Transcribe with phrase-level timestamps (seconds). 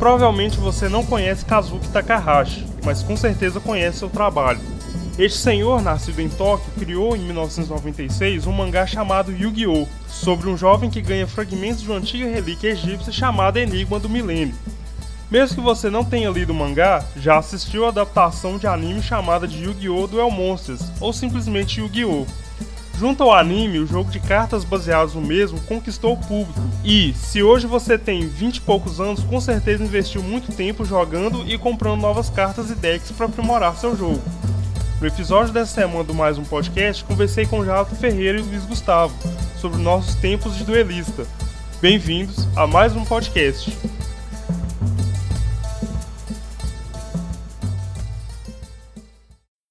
[0.00, 4.58] Provavelmente você não conhece Kazuki Takahashi, mas com certeza conhece seu trabalho.
[5.18, 9.86] Este senhor, nascido em Tóquio, criou em 1996 um mangá chamado Yu-Gi-Oh!
[10.08, 14.54] sobre um jovem que ganha fragmentos de uma antiga relíquia egípcia chamada Enigma do Milênio.
[15.30, 19.46] Mesmo que você não tenha lido o mangá, já assistiu a adaptação de anime chamada
[19.46, 20.06] de Yu-Gi-Oh!
[20.06, 22.24] Duel Monsters, ou simplesmente Yu-Gi-Oh!
[23.00, 26.60] Junto ao anime, o jogo de cartas baseados no mesmo conquistou o público.
[26.84, 31.50] E, se hoje você tem 20 e poucos anos, com certeza investiu muito tempo jogando
[31.50, 34.20] e comprando novas cartas e decks para aprimorar seu jogo.
[35.00, 39.14] No episódio dessa semana do Mais Um Podcast, conversei com Jato Ferreira e Luiz Gustavo
[39.56, 41.26] sobre nossos tempos de duelista.
[41.80, 43.74] Bem-vindos a mais um podcast.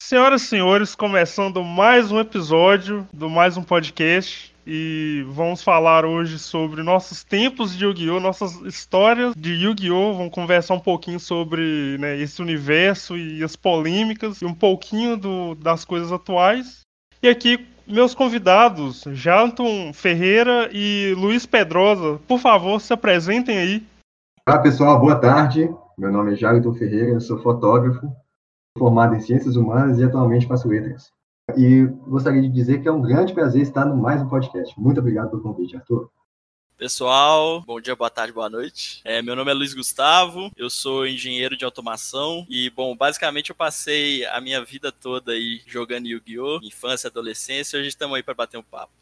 [0.10, 4.52] Senhoras e senhores, começando mais um episódio do Mais Um Podcast.
[4.66, 10.16] E vamos falar hoje sobre nossos tempos de Yu-Gi-Oh!, nossas histórias de Yu-Gi-Oh!
[10.16, 15.54] Vamos conversar um pouquinho sobre né, esse universo e as polêmicas e um pouquinho do,
[15.54, 16.80] das coisas atuais.
[17.22, 23.84] E aqui, meus convidados, Janton Ferreira e Luiz Pedrosa, por favor, se apresentem aí.
[24.48, 25.70] Olá pessoal, boa tarde.
[25.96, 28.12] Meu nome é Jailton Ferreira, eu sou fotógrafo,
[28.80, 31.12] formado em Ciências Humanas e atualmente faço letras.
[31.58, 34.74] E gostaria de dizer que é um grande prazer estar no mais um podcast.
[34.80, 36.10] Muito obrigado pelo convite, Arthur.
[36.78, 39.02] Pessoal, bom dia, boa tarde, boa noite.
[39.04, 43.56] É, meu nome é Luiz Gustavo, eu sou engenheiro de automação e, bom, basicamente eu
[43.56, 48.58] passei a minha vida toda aí jogando Yu-Gi-Oh!, infância, adolescência, hoje estamos aí para bater
[48.58, 48.94] um papo.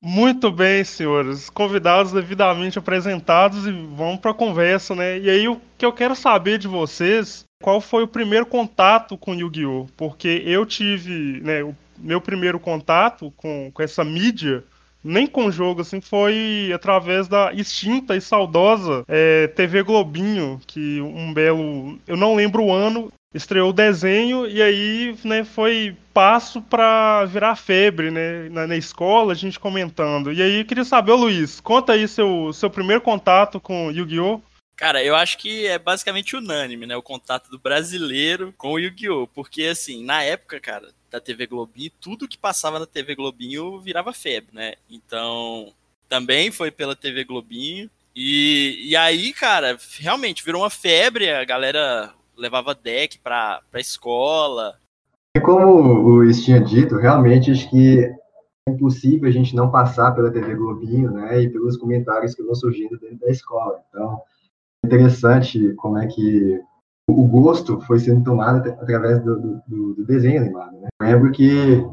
[0.00, 1.50] Muito bem, senhores.
[1.50, 5.18] Convidados devidamente apresentados e vamos para a conversa, né?
[5.18, 9.34] E aí o que eu quero saber de vocês qual foi o primeiro contato com
[9.34, 9.86] Yu-Gi-Oh?
[9.96, 14.62] Porque eu tive, né, o meu primeiro contato com, com essa mídia,
[15.06, 21.32] nem com jogo, assim, foi através da extinta e saudosa é, TV Globinho, que um
[21.32, 27.24] belo, eu não lembro o ano, estreou o desenho e aí, né, foi passo para
[27.26, 30.32] virar febre, né, na, na, escola, a gente comentando.
[30.32, 34.40] E aí, eu queria saber, Luiz, conta aí seu, seu primeiro contato com Yu-Gi-Oh!
[34.76, 36.94] Cara, eu acho que é basicamente unânime, né?
[36.94, 39.26] O contato do brasileiro com o Yu-Gi-Oh!
[39.28, 44.12] Porque, assim, na época, cara, da TV Globinho, tudo que passava na TV Globinho virava
[44.12, 44.74] febre, né?
[44.90, 45.72] Então,
[46.08, 47.88] também foi pela TV Globinho.
[48.14, 54.78] E, e aí, cara, realmente virou uma febre, a galera levava deck pra, pra escola.
[55.34, 58.00] E como o Luiz tinha dito, realmente acho que
[58.68, 61.40] é impossível a gente não passar pela TV Globinho, né?
[61.40, 63.82] E pelos comentários que vão surgindo dentro da escola.
[63.88, 64.20] Então,
[64.86, 66.60] interessante como é que
[67.08, 70.72] o gosto foi sendo tomado através do, do, do desenho animado.
[70.72, 70.88] Né?
[71.00, 71.84] Eu lembro que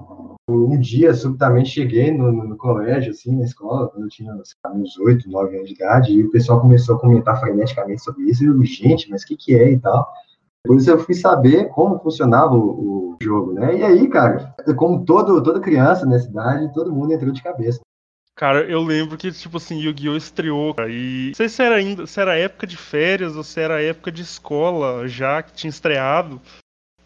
[0.49, 5.29] um dia, subitamente, cheguei no, no, colégio, assim, na escola, quando eu tinha uns oito,
[5.29, 8.63] nove anos de idade, e o pessoal começou a comentar freneticamente sobre isso, e eu,
[8.63, 10.05] gente, mas o que que é e tal.
[10.65, 13.77] Depois eu fui saber como funcionava o, o, jogo, né?
[13.77, 17.79] E aí, cara, como todo, toda criança nessa idade, todo mundo entrou de cabeça.
[18.35, 20.17] Cara, eu lembro que, tipo assim, Yu-Gi-Oh!
[20.17, 23.59] estreou, cara, e não sei se era ainda, se era época de férias ou se
[23.59, 26.41] era época de escola já que tinha estreado.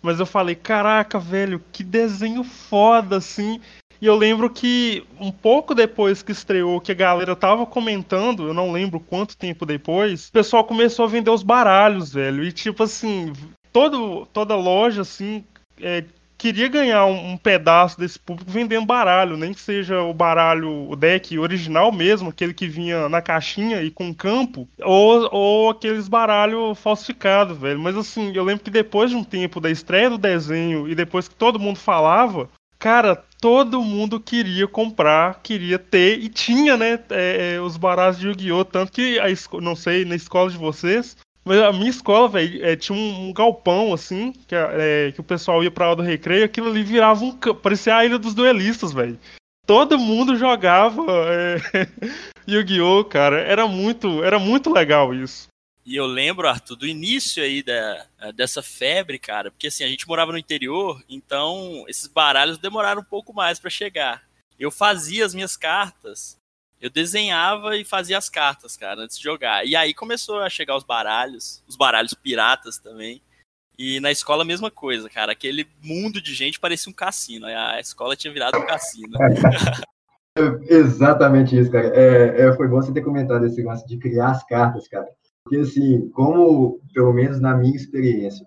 [0.02, 3.60] Mas eu falei, caraca, velho, que desenho foda, assim.
[4.00, 8.54] E eu lembro que um pouco depois que estreou, que a galera tava comentando, eu
[8.54, 12.44] não lembro quanto tempo depois, o pessoal começou a vender os baralhos, velho.
[12.44, 13.34] E tipo assim,
[13.74, 15.44] todo, toda loja, assim,
[15.82, 16.06] é,
[16.38, 20.96] queria ganhar um, um, pedaço desse público vendendo baralho, nem que seja o baralho, o
[20.96, 26.78] deck original mesmo, aquele que vinha na caixinha e com campo, ou, ou aqueles baralhos
[26.80, 27.80] falsificados, velho.
[27.80, 31.28] Mas assim, eu lembro que depois de um tempo da estreia do desenho e depois
[31.28, 37.56] que todo mundo falava, cara, todo mundo queria comprar, queria ter, e tinha, né, é,
[37.56, 38.66] é os baralhos de Yu-Gi-Oh!
[38.66, 39.28] Tanto que, a,
[39.62, 41.18] não sei, na escola de vocês,
[41.48, 45.24] mas a minha escola, velho, é, tinha um, um, galpão, assim, que, é, que o
[45.24, 47.36] pessoal ia pra aula do recreio, aquilo ali virava um.
[47.36, 49.20] parecia a ilha dos duelistas, velho.
[49.66, 51.58] Todo mundo jogava é,
[52.48, 53.40] Yu-Gi-Oh, cara.
[53.42, 55.48] Era muito, era muito legal isso.
[55.86, 58.06] E eu lembro, Arthur, do início aí da,
[58.36, 63.06] dessa febre, cara, porque assim, a gente morava no interior, então esses baralhos demoraram um
[63.06, 64.22] pouco mais para chegar.
[64.60, 66.38] Eu fazia as minhas cartas
[66.80, 69.66] eu desenhava e fazia as cartas, cara, antes de jogar.
[69.66, 73.22] E aí começou a chegar os baralhos, os baralhos piratas também.
[73.78, 75.32] E na escola a mesma coisa, cara.
[75.32, 77.46] Aquele mundo de gente parecia um cassino.
[77.46, 79.18] A escola tinha virado um cassino.
[80.70, 81.88] Exatamente isso, cara.
[81.96, 85.08] É, é, foi bom você ter comentado esse negócio de criar as cartas, cara.
[85.44, 88.46] Porque, assim, como, pelo menos na minha experiência,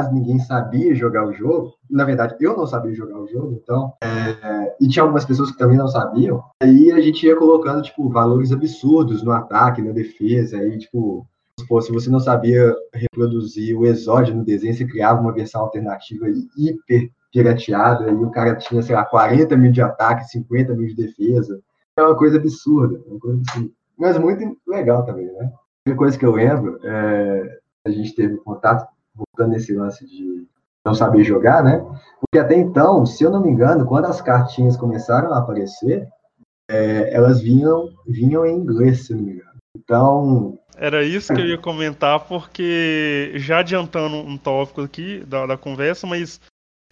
[0.00, 1.74] quase ninguém sabia jogar o jogo.
[1.88, 3.92] Na verdade, eu não sabia jogar o jogo, então.
[4.02, 4.74] É...
[4.80, 6.42] E tinha algumas pessoas que também não sabiam.
[6.62, 11.26] Aí a gente ia colocando, tipo, valores absurdos no ataque, na defesa, aí, tipo,
[11.58, 16.26] se você não sabia reproduzir o exódio no desenho, você criava uma versão alternativa
[16.56, 20.96] hiper pirateada, e o cara tinha, sei lá, 40 mil de ataque, 50 mil de
[20.96, 21.60] defesa.
[21.96, 23.70] É uma coisa absurda, uma coisa absurda.
[23.96, 25.52] Mas muito legal também, né?
[25.86, 28.88] Uma coisa que eu lembro, é, a gente teve contato,
[29.26, 30.46] voltando nesse lance de
[30.84, 31.78] não saber jogar, né?
[32.20, 36.08] Porque até então, se eu não me engano, quando as cartinhas começaram a aparecer,
[36.70, 39.50] é, elas vinham, vinham em inglês, se não me engano.
[39.76, 40.58] Então.
[40.76, 46.06] Era isso que eu ia comentar, porque já adiantando um tópico aqui da, da conversa,
[46.06, 46.40] mas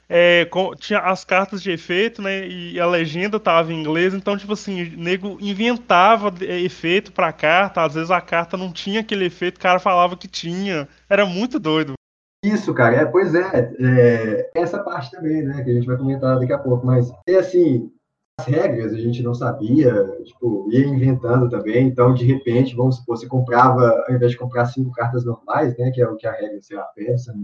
[0.08, 2.46] é, com, tinha as cartas de efeito, né?
[2.46, 7.82] E a legenda tava em inglês, então, tipo assim, o nego inventava efeito pra carta,
[7.82, 10.88] às vezes a carta não tinha aquele efeito, o cara falava que tinha.
[11.08, 11.97] Era muito doido.
[12.44, 16.38] Isso, cara, é, pois é, é, essa parte também, né, que a gente vai comentar
[16.38, 17.90] daqui a pouco, mas é assim,
[18.38, 19.92] as regras a gente não sabia,
[20.24, 24.66] tipo, ia inventando também, então de repente, vamos supor, você comprava, ao invés de comprar
[24.66, 27.34] cinco cartas normais, né, que é o que a regra, sei lá, peça,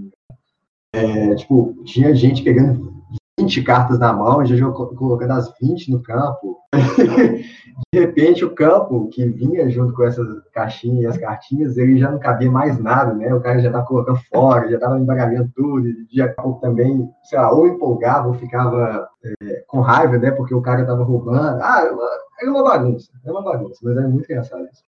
[0.93, 2.95] é, tipo, tinha gente pegando
[3.39, 6.59] 20 cartas na mão e já colocando as 20 no campo.
[7.93, 12.11] de repente, o campo que vinha junto com essas caixinhas e as cartinhas, ele já
[12.11, 13.35] não cabia mais nada, né?
[13.35, 17.67] O cara já estava colocando fora, já estava embaralhando tudo, já também, sei lá, ou
[17.67, 20.31] empolgava ou ficava é, com raiva, né?
[20.31, 21.61] Porque o cara estava roubando.
[21.61, 22.09] Ah, era uma,
[22.41, 24.83] era uma bagunça, era uma bagunça, mas é muito engraçado isso.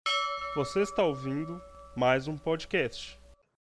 [0.56, 1.60] Você está ouvindo
[1.96, 3.18] mais um podcast.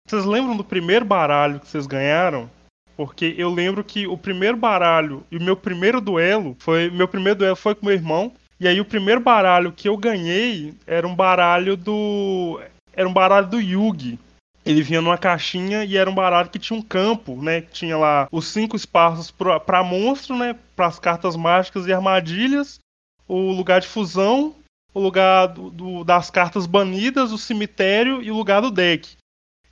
[0.06, 2.50] Vocês lembram do primeiro baralho que vocês ganharam?
[2.97, 6.91] Porque eu lembro que o primeiro baralho e o meu primeiro duelo foi.
[6.91, 8.33] Meu primeiro duelo foi com meu irmão.
[8.61, 12.61] E aí o primeiro baralho que eu ganhei era um baralho do.
[12.93, 14.19] Era um baralho do Yugi.
[14.65, 17.62] Ele vinha numa caixinha e era um baralho que tinha um campo, né?
[17.62, 20.55] Que tinha lá os cinco espaços para monstro, né?
[20.77, 22.79] Para as cartas mágicas e armadilhas,
[23.27, 24.55] o lugar de fusão,
[24.94, 29.17] o lugar do, do, das cartas banidas, o cemitério e o lugar do deck.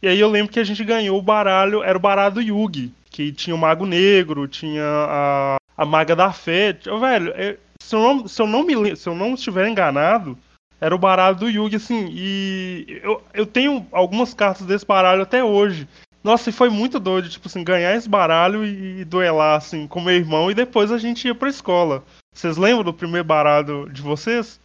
[0.02, 2.92] E aí eu lembro que a gente ganhou o baralho, era o baralho do Yugi,
[3.20, 6.72] que tinha o Mago Negro, tinha a, a Maga da Fé.
[6.72, 10.38] Velho, é, se, eu não, se, eu não me, se eu não estiver enganado,
[10.80, 15.44] era o baralho do Yugi, assim, e eu, eu tenho algumas cartas desse baralho até
[15.44, 15.86] hoje.
[16.24, 20.00] Nossa, e foi muito doido, tipo assim, ganhar esse baralho e, e duelar, assim, com
[20.00, 22.02] meu irmão, e depois a gente ia pra escola.
[22.34, 24.58] Vocês lembram do primeiro baralho de vocês?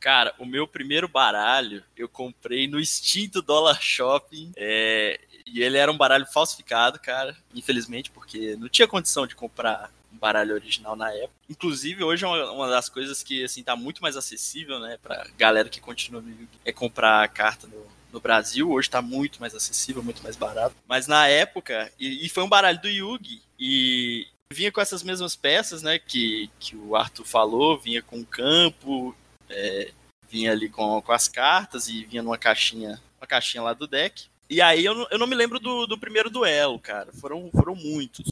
[0.00, 4.52] Cara, o meu primeiro baralho eu comprei no extinto Dollar Shopping.
[4.56, 5.18] É,
[5.52, 7.36] e ele era um baralho falsificado, cara.
[7.54, 11.34] Infelizmente, porque não tinha condição de comprar um baralho original na época.
[11.48, 15.68] Inclusive, hoje é uma, das coisas que assim tá muito mais acessível, né, pra galera
[15.68, 16.22] que continua
[16.64, 18.70] é comprar carta no, no Brasil.
[18.70, 20.74] Hoje tá muito mais acessível, muito mais barato.
[20.86, 25.36] Mas na época, e, e foi um baralho do Yugi, e vinha com essas mesmas
[25.36, 29.14] peças, né, que, que o Arthur falou, vinha com campo,
[29.50, 29.92] é,
[30.28, 34.28] vinha ali com, com as cartas e vinha numa caixinha, uma caixinha lá do deck.
[34.50, 37.12] E aí eu, eu não me lembro do, do primeiro duelo, cara.
[37.12, 38.28] Foram, foram muitos.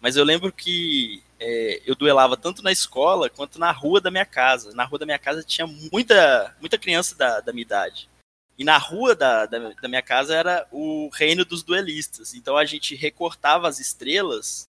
[0.00, 4.24] Mas eu lembro que é, eu duelava tanto na escola quanto na rua da minha
[4.24, 4.74] casa.
[4.74, 8.08] Na rua da minha casa tinha muita, muita criança da, da minha idade.
[8.58, 12.34] E na rua da, da, da, minha casa era o reino dos duelistas.
[12.34, 14.64] Então a gente recortava as estrelas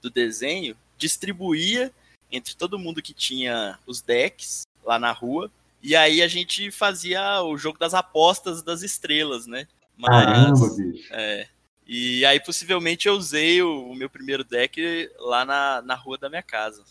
[0.00, 1.92] do desenho, distribuía
[2.30, 5.50] entre todo mundo que tinha os decks lá na rua.
[5.82, 9.66] E aí a gente fazia o jogo das apostas das estrelas, né?
[9.96, 11.12] Mas, Caramba, bicho.
[11.12, 11.46] É,
[11.86, 16.28] e aí possivelmente eu usei o, o, meu primeiro deck lá na, na rua da
[16.28, 16.82] minha casa.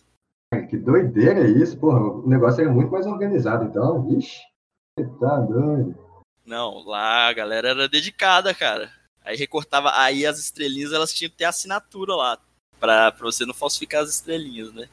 [0.69, 1.99] Que doideira é isso, porra.
[1.99, 4.39] O negócio era muito mais organizado, então, vixe.
[5.19, 5.97] Tá doido.
[6.45, 8.91] Não, lá a galera era dedicada, cara.
[9.25, 12.37] Aí recortava, aí as estrelinhas elas tinham que ter assinatura lá,
[12.79, 14.87] pra, pra você não falsificar as estrelinhas, né?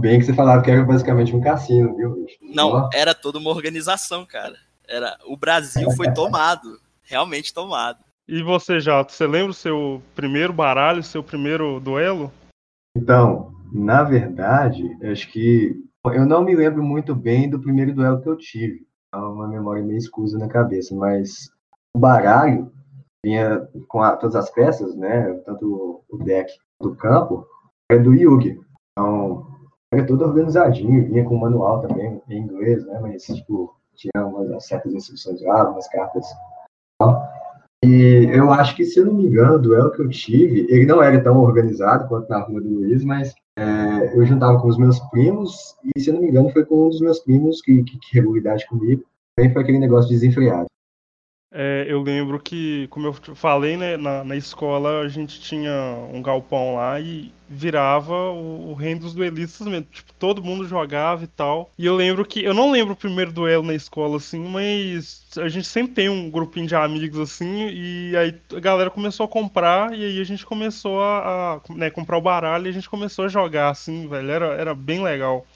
[0.00, 2.26] Bem que você falava que era basicamente um cassino, viu?
[2.40, 4.56] Não, era toda uma organização, cara.
[4.88, 7.98] Era, o Brasil foi tomado, realmente tomado.
[8.26, 12.32] E você, Jato, você lembra o seu primeiro baralho, seu primeiro duelo?
[12.96, 15.74] Então, na verdade, acho que
[16.06, 18.86] eu não me lembro muito bem do primeiro duelo que eu tive.
[19.12, 21.50] É uma memória meio escusa na cabeça, mas
[21.94, 22.72] o baralho
[23.24, 25.32] vinha com a, todas as peças, né?
[25.46, 27.46] Tanto o deck do campo,
[27.90, 28.60] é do Yugi.
[28.92, 29.46] Então,
[29.92, 32.98] era tudo organizadinho, vinha com manual também em inglês, né?
[33.00, 36.26] Mas, tipo, tinha umas certas instruções lá, umas cartas.
[37.84, 40.86] E eu acho que, se eu não me engano, o duelo que eu tive, ele
[40.86, 44.78] não era tão organizado quanto na rua do Luiz, mas é, eu juntava com os
[44.78, 47.82] meus primos, e se eu não me engano, foi com um dos meus primos que,
[47.82, 49.04] que, que comigo.
[49.36, 50.66] Também foi aquele negócio desenfreado.
[51.56, 55.70] É, eu lembro que, como eu falei, né, na, na, escola a gente tinha
[56.12, 59.86] um galpão lá e virava o, o reino dos duelistas mesmo.
[59.88, 61.70] Tipo, todo mundo jogava e tal.
[61.78, 62.42] E eu lembro que.
[62.42, 66.28] Eu não lembro o primeiro duelo na escola, assim, mas a gente sempre tem um
[66.28, 67.68] grupinho de amigos assim.
[67.68, 71.88] E aí a galera começou a comprar e aí a gente começou a, a né,
[71.88, 74.28] comprar o baralho e a gente começou a jogar, assim, velho.
[74.28, 75.46] Era, era bem legal.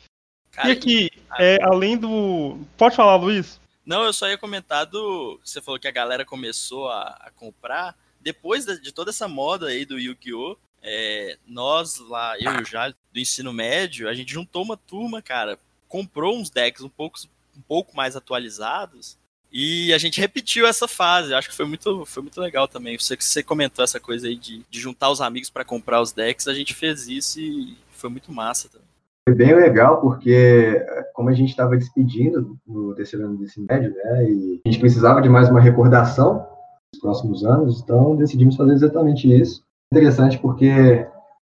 [0.52, 2.56] Cara, e aqui, é, além do.
[2.76, 3.60] Pode falar, Luiz?
[3.88, 5.40] Não, eu só ia comentar do.
[5.42, 7.96] Você falou que a galera começou a, a comprar.
[8.20, 10.58] Depois de, de, toda essa moda aí do Yu-Gi-Oh!
[10.82, 15.58] É, nós lá, eu e o do ensino médio, a gente juntou uma turma, cara,
[15.88, 17.18] comprou uns decks um pouco,
[17.56, 19.16] um pouco mais atualizados
[19.50, 21.32] e a gente repetiu essa fase.
[21.32, 22.98] Acho que foi muito, foi muito legal também.
[22.98, 26.46] Você você comentou essa coisa aí de, de juntar os amigos para comprar os decks,
[26.46, 28.86] a gente fez isso e foi muito massa também.
[29.26, 30.84] Foi bem legal, porque
[31.18, 35.20] como a gente estava despedindo no terceiro ano desse médio, né, e a gente precisava
[35.20, 36.46] de mais uma recordação
[36.94, 39.64] nos próximos anos, então decidimos fazer exatamente isso.
[39.92, 41.04] Interessante porque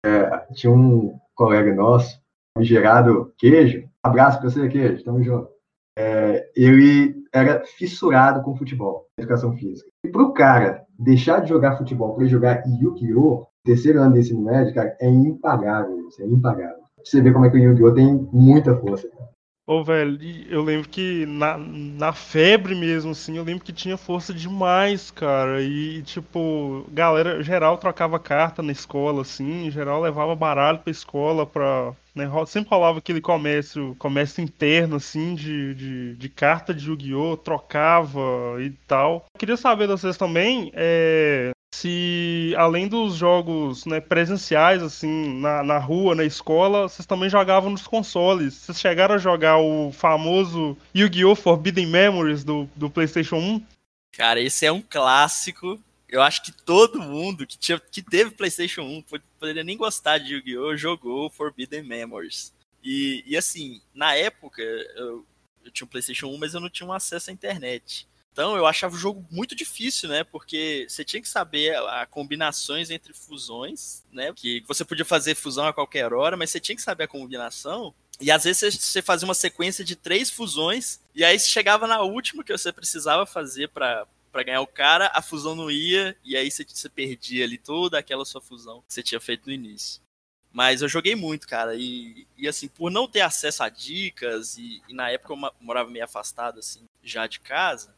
[0.04, 2.20] é, tinha um colega nosso,
[2.58, 5.48] o Gerado Queijo, abraço para você, Queijo, tamo junto.
[5.98, 9.88] É, ele era fissurado com futebol, educação física.
[10.04, 14.74] E para o cara deixar de jogar futebol para jogar Yu-Gi-Oh!, terceiro ano desse médio,
[14.74, 17.94] cara, é impagável, isso é impagável você ver como é que o Yu-Gi-Oh!
[17.94, 19.08] tem muita força.
[19.66, 20.18] Ô, velho,
[20.50, 25.62] eu lembro que na, na febre mesmo, assim, eu lembro que tinha força demais, cara.
[25.62, 31.94] E, tipo, galera, geral trocava carta na escola, assim, geral levava baralho pra escola pra.
[32.14, 37.36] Né, sempre rolava aquele comércio, comércio interno, assim, de, de, de carta de Yu-Gi-Oh!
[37.38, 38.20] trocava
[38.60, 39.26] e tal.
[39.34, 45.62] Eu queria saber de vocês também, é, se além dos jogos né, presenciais, assim, na,
[45.62, 48.54] na rua, na escola, vocês também jogavam nos consoles.
[48.54, 51.34] Vocês chegaram a jogar o famoso Yu-Gi-Oh!
[51.34, 53.66] Forbidden Memories do, do PlayStation 1?
[54.12, 55.80] Cara, esse é um clássico.
[56.08, 59.04] Eu acho que todo mundo que, tinha, que teve PlayStation 1,
[59.38, 60.76] poderia nem gostar de Yu-Gi-Oh!
[60.76, 62.54] jogou Forbidden Memories.
[62.84, 65.26] E, e assim, na época, eu,
[65.64, 68.06] eu tinha um PlayStation 1, mas eu não tinha um acesso à internet.
[68.34, 70.24] Então eu achava o jogo muito difícil, né?
[70.24, 74.32] Porque você tinha que saber a, a, combinações entre fusões, né?
[74.34, 77.94] Que você podia fazer fusão a qualquer hora, mas você tinha que saber a combinação.
[78.20, 82.42] E às vezes você fazia uma sequência de três fusões, e aí chegava na última
[82.42, 86.50] que você precisava fazer para para ganhar o cara, a fusão não ia, e aí
[86.50, 90.02] você, você perdia ali toda aquela sua fusão que você tinha feito no início.
[90.52, 94.82] Mas eu joguei muito, cara, e, e assim, por não ter acesso a dicas, e,
[94.88, 97.94] e na época eu morava meio afastado, assim, já de casa,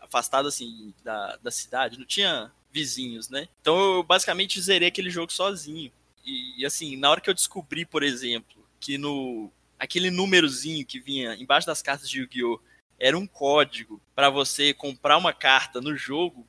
[0.00, 3.48] afastado assim da, da cidade, não tinha vizinhos, né?
[3.60, 5.90] Então eu basicamente zerei aquele jogo sozinho.
[6.24, 10.98] E, e assim, na hora que eu descobri, por exemplo, que no aquele númerozinho que
[10.98, 12.60] vinha embaixo das cartas de Yu-Gi-Oh!
[12.98, 16.46] era um código para você comprar uma carta no jogo,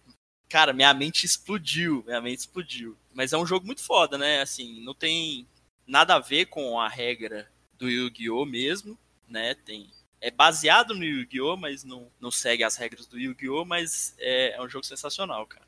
[0.48, 2.98] cara, minha mente explodiu, minha mente explodiu.
[3.14, 4.42] Mas é um jogo muito foda, né?
[4.42, 5.46] Assim, não tem
[5.86, 8.46] nada a ver com a regra do Yu-Gi-Oh!
[8.46, 9.56] mesmo, né?
[9.56, 9.90] Tem
[10.22, 14.62] é baseado no Yu-Gi-Oh!, mas não, não segue as regras do Yu-Gi-Oh!, mas é, é
[14.62, 15.66] um jogo sensacional, cara.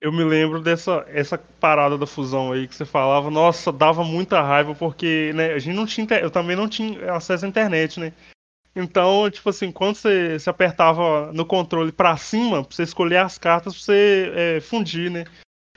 [0.00, 4.42] Eu me lembro dessa essa parada da fusão aí que você falava, nossa, dava muita
[4.42, 8.12] raiva porque, né, a gente não tinha, eu também não tinha acesso à internet, né?
[8.74, 13.72] Então, tipo assim, quando você, apertava no controle para cima, pra você escolher as cartas
[13.72, 15.24] pra você é, fundir, né?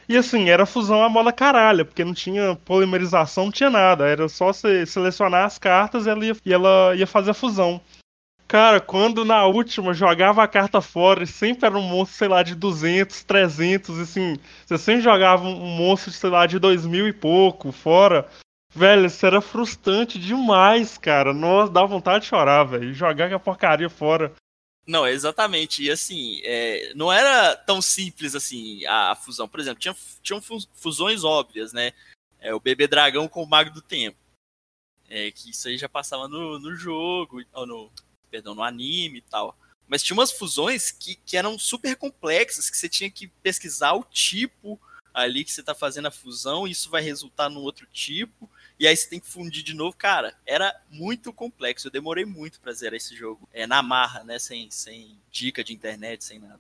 [0.08, 4.06] E assim, era fusão a moda caralho, porque não tinha polimerização, não tinha nada.
[4.06, 7.80] Era só você selecionar as cartas e ela ia, e ela ia fazer a fusão.
[8.50, 12.41] Cara, quando na última jogava a carta fora e sempre era um monstro, sei lá,
[12.41, 17.72] de 200, 300, assim, você sempre jogava um monstro, sei lá, de 2000 e pouco
[17.72, 18.27] fora,
[18.74, 21.32] velho, isso era frustrante demais, cara.
[21.32, 22.91] Nossa, dá vontade de chorar, velho.
[22.91, 24.34] Jogar a porcaria fora.
[24.88, 25.84] Não, exatamente.
[25.84, 29.48] E assim, é, não era tão simples assim a, a, fusão.
[29.48, 30.41] Por exemplo, tinha, tinham
[30.74, 31.91] fusões óbvias, né?
[32.39, 34.18] É, o bebê dragão com o mago do tempo.
[35.08, 37.91] É, que isso aí já passava no, no jogo, ou no,
[38.29, 39.57] perdão, no anime e tal.
[39.88, 44.03] Mas tinha umas fusões que, que eram super complexas, que você tinha que pesquisar o
[44.03, 44.79] tipo
[45.13, 48.88] ali que você tá fazendo a fusão, e isso vai resultar num outro tipo, e
[48.88, 49.95] aí você tem que fundir de novo.
[49.98, 51.88] Cara, era muito complexo.
[51.88, 53.48] Eu demorei muito pra zerar esse jogo.
[53.51, 54.39] É na marra, né?
[54.39, 56.59] Sem, sem dica de internet, sem nada.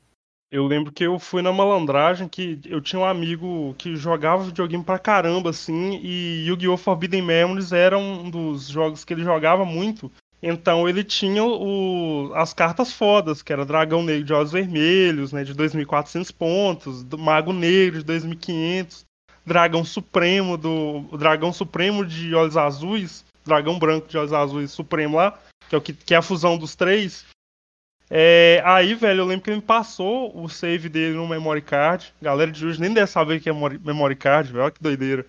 [0.51, 4.83] Eu lembro que eu fui na malandragem que eu tinha um amigo que jogava videogame
[4.83, 6.75] pra caramba, assim, e Yu-Gi-Oh!
[6.75, 10.11] Forbidden Memories era um dos jogos que ele jogava muito.
[10.41, 15.43] Então ele tinha o, as cartas fodas, que era Dragão Negro de Olhos Vermelhos, né,
[15.43, 19.03] de 2.400 pontos, Mago Negro de 2.500,
[19.45, 25.37] Dragão Supremo do Dragão Supremo de Olhos Azuis, Dragão Branco de Olhos Azuis Supremo lá,
[25.67, 27.25] que é o que, que é a fusão dos três.
[28.09, 32.11] É, aí, velho, eu lembro que ele me passou o save dele no memory card.
[32.21, 34.63] Galera de hoje nem deve saber o que é memory card, velho.
[34.63, 35.25] Olha que doideira.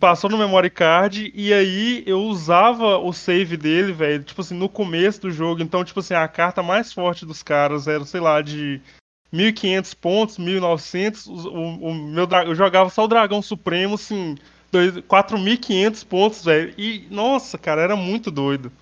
[0.00, 4.68] Passou no memory card e aí eu usava o save dele, velho, tipo assim, no
[4.68, 5.62] começo do jogo.
[5.62, 8.80] Então, tipo assim, a carta mais forte dos caras era, sei lá, de
[9.30, 11.26] 1500 pontos, 1900.
[11.26, 14.36] O, o, o meu eu jogava só o Dragão Supremo, assim,
[14.72, 16.74] 4.500 pontos, velho.
[16.76, 18.72] E, nossa, cara, era muito doido.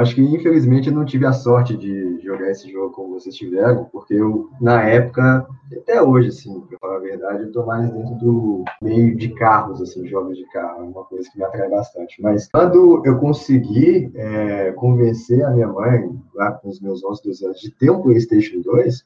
[0.00, 3.84] Acho que, infelizmente, eu não tive a sorte de jogar esse jogo como vocês tiveram,
[3.84, 8.14] porque eu, na época, até hoje, assim, pra falar a verdade, eu tô mais dentro
[8.16, 12.20] do meio de carros, assim, jogos de carro, é uma coisa que me atrai bastante.
[12.22, 17.44] Mas quando eu consegui é, convencer a minha mãe, lá com os meus 11, 12
[17.44, 19.04] anos, de ter um PlayStation 2,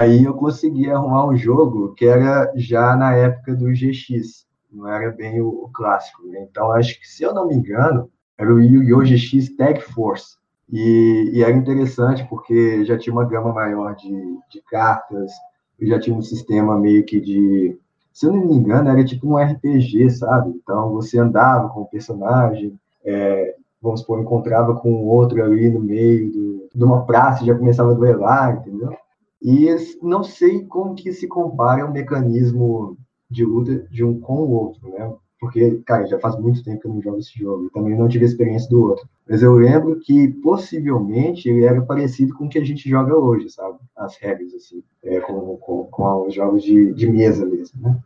[0.00, 5.10] aí eu consegui arrumar um jogo que era já na época do GX, não era
[5.12, 6.26] bem o, o clássico.
[6.26, 6.46] Né?
[6.50, 9.02] Então, acho que, se eu não me engano, era o Yu-Gi-Oh!
[9.02, 10.36] GX Tag Force.
[10.70, 14.10] E, e, era interessante porque já tinha uma gama maior de,
[14.50, 15.32] de cartas,
[15.80, 17.78] já tinha um sistema meio que de.
[18.12, 20.50] Se eu não me engano, era tipo um RPG, sabe?
[20.50, 26.30] Então você andava com o personagem, é, vamos supor, encontrava com outro ali no meio
[26.30, 28.94] do, de uma praça, já começava a duelar, entendeu?
[29.40, 29.68] E
[30.02, 32.96] não sei como que se compara o mecanismo
[33.30, 35.14] de luta de um com o outro, né?
[35.40, 38.08] Porque, cara, já faz muito tempo que eu não jogo esse jogo, e também não
[38.08, 39.08] tive a experiência do outro.
[39.28, 43.48] Mas eu lembro que, possivelmente, ele era parecido com o que a gente joga hoje,
[43.50, 43.78] sabe?
[43.96, 47.98] As regras, assim, é, com, com, com os jogos de, de mesa mesmo, né?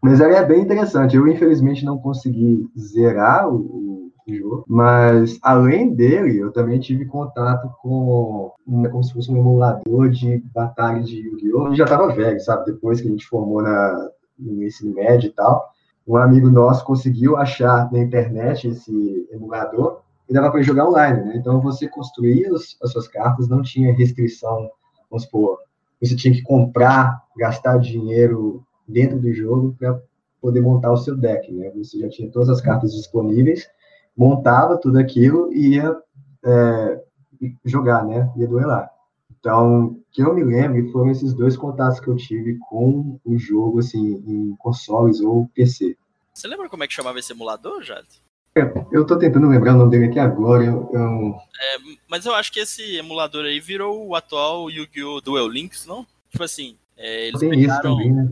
[0.00, 1.16] Mas ele é bem interessante.
[1.16, 7.68] Eu, infelizmente, não consegui zerar o, o jogo, mas, além dele, eu também tive contato
[7.82, 11.74] com como se fosse um emulador de batalha de Yu-Gi-Oh!
[11.74, 12.66] já estava velho, sabe?
[12.66, 15.70] Depois que a gente formou na, no ensino médio e tal,
[16.08, 21.36] um amigo nosso conseguiu achar na internet esse emulador e dava para jogar online, né?
[21.36, 24.70] Então você construía as suas cartas, não tinha restrição,
[25.10, 25.58] vamos supor,
[26.00, 30.00] você tinha que comprar, gastar dinheiro dentro do jogo para
[30.40, 31.70] poder montar o seu deck, né?
[31.76, 33.68] Você já tinha todas as cartas disponíveis,
[34.16, 35.94] montava tudo aquilo e ia
[36.42, 37.02] é,
[37.64, 38.32] jogar, né?
[38.36, 38.90] Ia duelar.
[39.38, 43.78] Então, que eu me lembro foram esses dois contatos que eu tive com o jogo,
[43.78, 45.96] assim, em consoles ou PC.
[46.34, 48.20] Você lembra como é que chamava esse emulador, Jade?
[48.56, 50.64] É, eu tô tentando lembrar o nome dele aqui agora.
[50.64, 51.36] Eu, eu...
[51.60, 51.78] É,
[52.08, 55.20] mas eu acho que esse emulador aí virou o atual Yu-Gi-Oh!
[55.20, 56.04] Duel Links, não?
[56.32, 57.96] Tipo assim, é, eles Tem pegaram.
[57.96, 58.28] Também, né,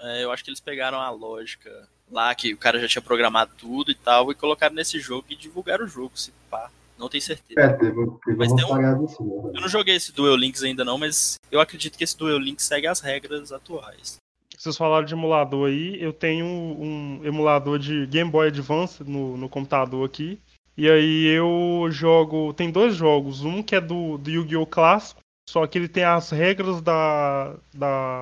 [0.00, 3.52] é, eu acho que eles pegaram a lógica lá, que o cara já tinha programado
[3.56, 6.70] tudo e tal, e colocaram nesse jogo e divulgaram o jogo, se pá.
[7.00, 7.58] Não tenho certeza.
[7.58, 9.04] É, teve, teve mas uma um...
[9.06, 9.52] assim, né?
[9.54, 12.66] Eu não joguei esse Duel Links ainda não, mas eu acredito que esse Duel Links
[12.66, 14.18] segue as regras atuais.
[14.56, 19.48] Vocês falaram de emulador aí, eu tenho um emulador de Game Boy Advance no, no
[19.48, 20.38] computador aqui.
[20.76, 22.52] E aí eu jogo.
[22.52, 23.42] Tem dois jogos.
[23.42, 24.66] Um que é do, do Yu-Gi-Oh!
[24.66, 28.20] clássico, só que ele tem as regras da, da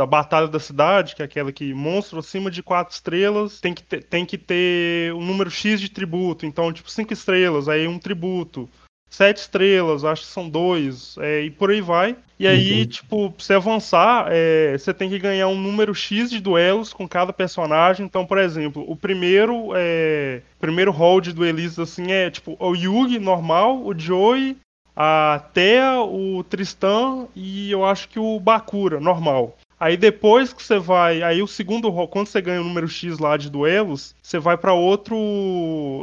[0.00, 3.82] da Batalha da Cidade, que é aquela que monstro acima de quatro estrelas tem que
[3.82, 6.46] ter, tem que ter um número X de tributo.
[6.46, 8.66] Então, tipo, cinco estrelas, aí um tributo.
[9.10, 12.16] Sete estrelas, acho que são dois, é, e por aí vai.
[12.38, 12.86] E aí, uhum.
[12.86, 17.06] tipo, pra você avançar, é, você tem que ganhar um número X de duelos com
[17.06, 18.06] cada personagem.
[18.06, 23.18] Então, por exemplo, o primeiro é, primeiro hall de duelistas assim é tipo o Yugi
[23.18, 24.56] normal, o Joey,
[24.96, 29.56] a Thea, o Tristan e eu acho que o Bakura normal.
[29.80, 33.38] Aí depois que você vai, aí o segundo quando você ganha o número X lá
[33.38, 35.16] de duelos, você vai para outro,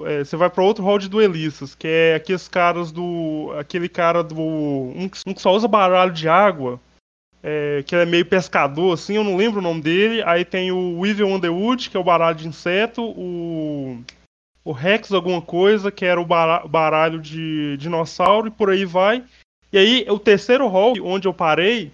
[0.07, 4.23] é, você vai para outro hall de duelistas, que é aqueles caras do, aquele cara
[4.23, 6.79] do, um, um que só usa baralho de água,
[7.43, 10.23] é, que é meio pescador assim, eu não lembro o nome dele.
[10.25, 14.03] Aí tem o Weevil Underwood, que é o baralho de inseto, o
[14.67, 19.23] o Rex alguma coisa, que era o baralho de dinossauro e por aí vai.
[19.71, 21.89] E aí o terceiro hall, onde eu parei,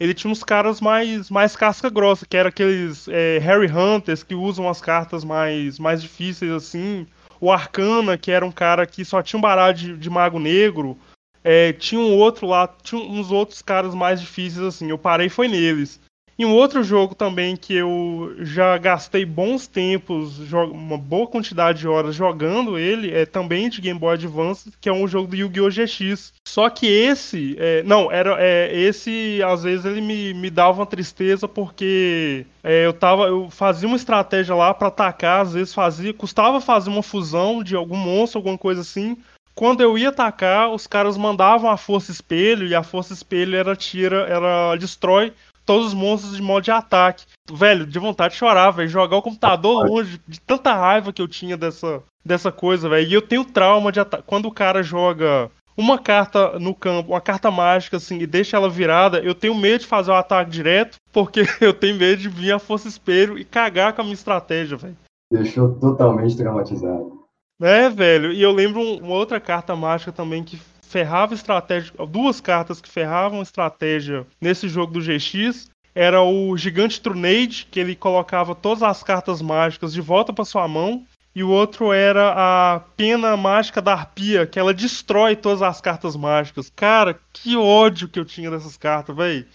[0.00, 4.34] ele tinha uns caras mais, mais casca grossa, que era aqueles é, Harry Hunters que
[4.34, 7.06] usam as cartas mais, mais difíceis assim.
[7.38, 10.96] O Arcana, que era um cara que só tinha um baralho de, de mago negro.
[11.44, 14.88] É, tinha um outro lá, tinha uns outros caras mais difíceis assim.
[14.88, 16.00] Eu parei foi neles.
[16.40, 21.86] E um outro jogo também que eu já gastei bons tempos, uma boa quantidade de
[21.86, 25.68] horas jogando ele, é também de Game Boy Advance, que é um jogo do Yu-Gi-Oh!
[25.68, 26.32] GX.
[26.48, 30.86] Só que esse, é, não, era é, esse, às vezes ele me, me dava uma
[30.86, 36.14] tristeza porque é, eu tava, eu fazia uma estratégia lá para atacar, às vezes fazia,
[36.14, 39.14] custava fazer uma fusão de algum monstro, alguma coisa assim.
[39.54, 43.76] Quando eu ia atacar, os caras mandavam a força espelho e a força espelho era
[43.76, 45.34] tira, era destrói
[45.70, 47.24] todos os monstros de modo de ataque.
[47.48, 48.88] Velho, de vontade de chorar, velho.
[48.88, 53.08] Jogar o computador longe de tanta raiva que eu tinha dessa, dessa coisa, velho.
[53.08, 54.24] E eu tenho trauma de ataque.
[54.26, 58.68] Quando o cara joga uma carta no campo, uma carta mágica, assim, e deixa ela
[58.68, 62.50] virada, eu tenho medo de fazer o ataque direto, porque eu tenho medo de vir
[62.50, 64.96] a força espelho e cagar com a minha estratégia, velho.
[65.32, 67.20] Deixou totalmente traumatizado.
[67.62, 70.58] É, velho, e eu lembro uma outra carta mágica também que
[70.90, 77.68] ferrava estratégia, duas cartas que ferravam estratégia nesse jogo do GX, era o Gigante Trunade,
[77.70, 81.92] que ele colocava todas as cartas mágicas de volta para sua mão, e o outro
[81.92, 86.72] era a Pena Mágica da Arpia, que ela destrói todas as cartas mágicas.
[86.74, 89.46] Cara, que ódio que eu tinha dessas cartas, velho.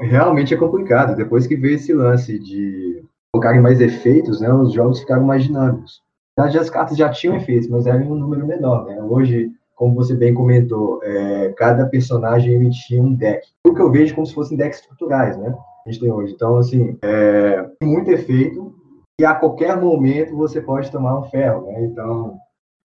[0.00, 1.14] Realmente é complicado.
[1.14, 6.02] Depois que veio esse lance de colocarem mais efeitos, né, os jogos ficaram mais dinâmicos.
[6.36, 8.86] Na verdade, as cartas já tinham efeitos, mas eram um número menor.
[8.86, 9.00] Né?
[9.00, 13.46] Hoje, como você bem comentou, é, cada personagem emitia um deck.
[13.64, 15.54] O que eu vejo como se fossem decks estruturais, né?
[15.86, 16.32] A gente tem hoje.
[16.32, 18.74] Então, assim, é, muito efeito
[19.20, 21.84] e a qualquer momento você pode tomar um ferro, né?
[21.84, 22.38] Então,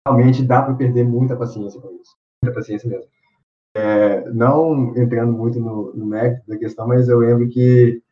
[0.08, 2.16] realmente dá para perder muita paciência com isso.
[2.42, 3.10] Muita paciência mesmo.
[3.76, 8.02] É, não entrando muito no, no mérito da questão, mas eu lembro que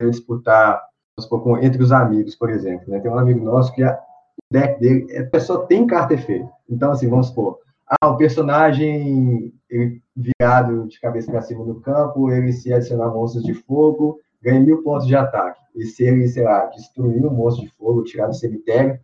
[0.00, 0.82] eu disputar
[1.18, 2.98] supor, entre os amigos, por exemplo, né?
[2.98, 6.50] Tem um amigo nosso que a, o deck dele, a pessoa tem carta efeito.
[6.68, 12.30] Então, assim, vamos supor, ah, o personagem ele, virado de cabeça para cima no campo,
[12.30, 15.60] ele se adicionar monstros de fogo, ganha mil pontos de ataque.
[15.74, 18.98] E se ele, sei lá, destruir um monstro de fogo, tirar do cemitério,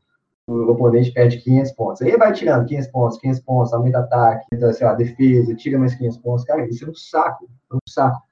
[0.46, 2.02] o oponente perde 500 pontos.
[2.02, 5.78] Aí ele vai tirando 500 pontos, 500 pontos, aumenta ataque, aumenta, sei lá, defesa, tira
[5.78, 6.44] mais 500 pontos.
[6.44, 8.22] Cara, isso é um saco, é um saco.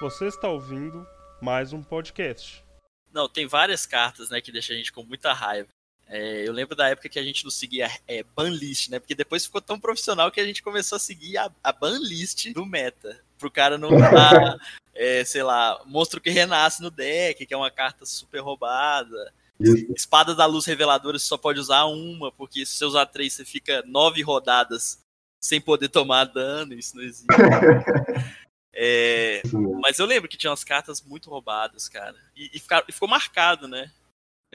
[0.00, 1.06] Você está ouvindo
[1.40, 2.64] mais um podcast.
[3.12, 5.68] Não, tem várias cartas, né, que deixam a gente com muita raiva.
[6.06, 8.98] É, eu lembro da época que a gente não seguia é, banlist, né?
[8.98, 12.66] Porque depois ficou tão profissional que a gente começou a seguir a, a banlist do
[12.66, 13.20] meta.
[13.38, 14.56] Pro cara não dar,
[14.94, 19.32] é, sei lá, monstro que renasce no deck, que é uma carta super roubada.
[19.58, 19.92] Isso.
[19.94, 23.44] Espada da luz reveladora você só pode usar uma, porque se você usar três, você
[23.44, 24.98] fica nove rodadas
[25.40, 26.74] sem poder tomar dano.
[26.74, 27.26] Isso não existe.
[28.74, 29.42] é,
[29.80, 32.16] mas eu lembro que tinha umas cartas muito roubadas, cara.
[32.36, 33.90] E, e, ficar, e ficou marcado, né?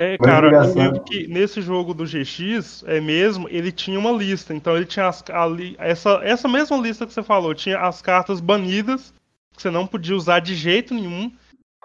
[0.01, 4.53] É, cara, eu lembro que nesse jogo do GX, é mesmo, ele tinha uma lista.
[4.53, 8.39] Então ele tinha as, ali, essa, essa mesma lista que você falou, tinha as cartas
[8.39, 9.13] banidas,
[9.53, 11.29] que você não podia usar de jeito nenhum.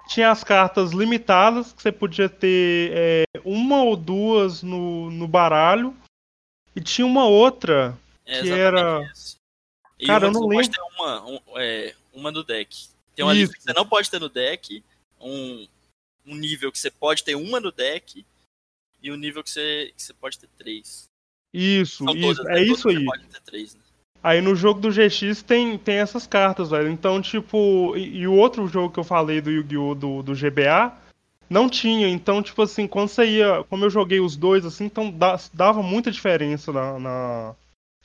[0.07, 5.93] Tinha as cartas limitadas, que você podia ter é, uma ou duas no, no baralho.
[6.77, 9.03] E tinha uma outra é que era.
[9.13, 9.39] Isso.
[10.07, 10.57] Cara, eu não lembro.
[10.57, 12.87] Pode ter uma, um, é, uma no deck.
[13.17, 13.41] Tem uma Isso.
[13.41, 14.85] lista que você não pode ter no deck.
[15.21, 15.67] Um,
[16.27, 18.25] um nível que você pode ter uma no deck
[19.03, 21.09] e um nível que você, que você pode ter três.
[21.53, 22.63] Isso, isso todas, é né?
[22.63, 23.07] isso aí.
[23.45, 23.81] Três, né?
[24.23, 26.89] Aí no jogo do GX tem, tem essas cartas, velho.
[26.89, 29.95] Então, tipo, e, e o outro jogo que eu falei do Yu-Gi-Oh!
[29.95, 30.97] Do, do GBA
[31.49, 32.09] não tinha.
[32.09, 33.63] Então, tipo assim, quando você ia.
[33.65, 35.15] Como eu joguei os dois, assim, então
[35.53, 37.55] dava muita diferença na, na,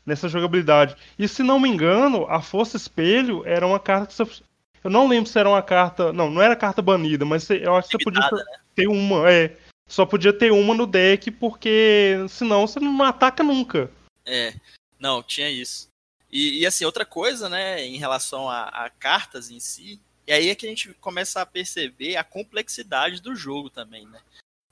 [0.05, 0.95] nessa jogabilidade.
[1.17, 4.43] E se não me engano, a Força Espelho era uma carta que você,
[4.83, 6.13] eu não lembro se era uma carta.
[6.13, 8.43] Não, não era carta banida, mas eu acho que você podia né?
[8.75, 9.31] ter uma.
[9.31, 9.57] É.
[9.87, 13.91] Só podia ter uma no deck, porque senão você não ataca nunca.
[14.25, 14.53] É.
[14.99, 15.87] Não, tinha isso.
[16.31, 20.49] E, e assim, outra coisa, né, em relação a, a, cartas em si, e aí
[20.49, 24.21] é que a gente começa a perceber a complexidade do jogo também, né?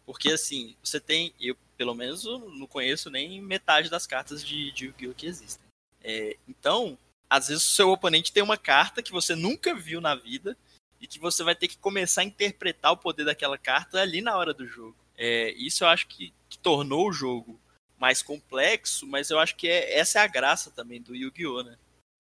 [0.06, 1.34] Porque assim, você tem.
[1.40, 5.14] Eu, pelo menos, não conheço nem metade das cartas de, de Yu-Gi-Oh!
[5.14, 5.66] que existem.
[6.04, 6.98] É, então,
[7.30, 10.58] às vezes o seu oponente tem uma carta que você nunca viu na vida
[11.00, 14.36] e que você vai ter que começar a interpretar o poder daquela carta ali na
[14.38, 14.96] hora do jogo.
[15.18, 17.60] É, isso eu acho que, que, tornou o jogo
[18.00, 21.76] mais complexo, mas eu acho que é, essa é a graça também do Yu-Gi-Oh, né?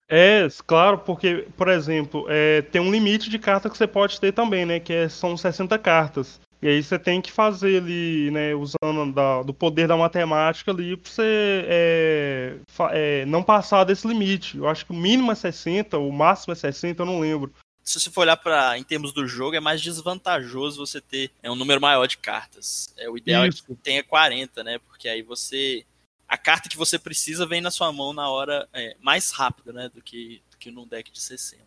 [0.09, 4.31] É, claro, porque, por exemplo, é, tem um limite de carta que você pode ter
[4.31, 4.79] também, né?
[4.79, 6.39] Que é, são 60 cartas.
[6.61, 10.97] E aí você tem que fazer ali, né, usando da, do poder da matemática ali
[10.97, 12.57] pra você é,
[12.91, 14.57] é, não passar desse limite.
[14.57, 17.53] Eu acho que o mínimo é 60, o máximo é 60, eu não lembro.
[17.83, 21.49] Se você for olhar para em termos do jogo, é mais desvantajoso você ter é,
[21.49, 22.93] um número maior de cartas.
[22.97, 23.63] É, o ideal Isso.
[23.63, 24.79] é que tenha 40, né?
[24.79, 25.85] Porque aí você.
[26.27, 29.89] A carta que você precisa vem na sua mão na hora é, mais rápida, né?
[29.93, 31.63] Do que, do que num deck de 60.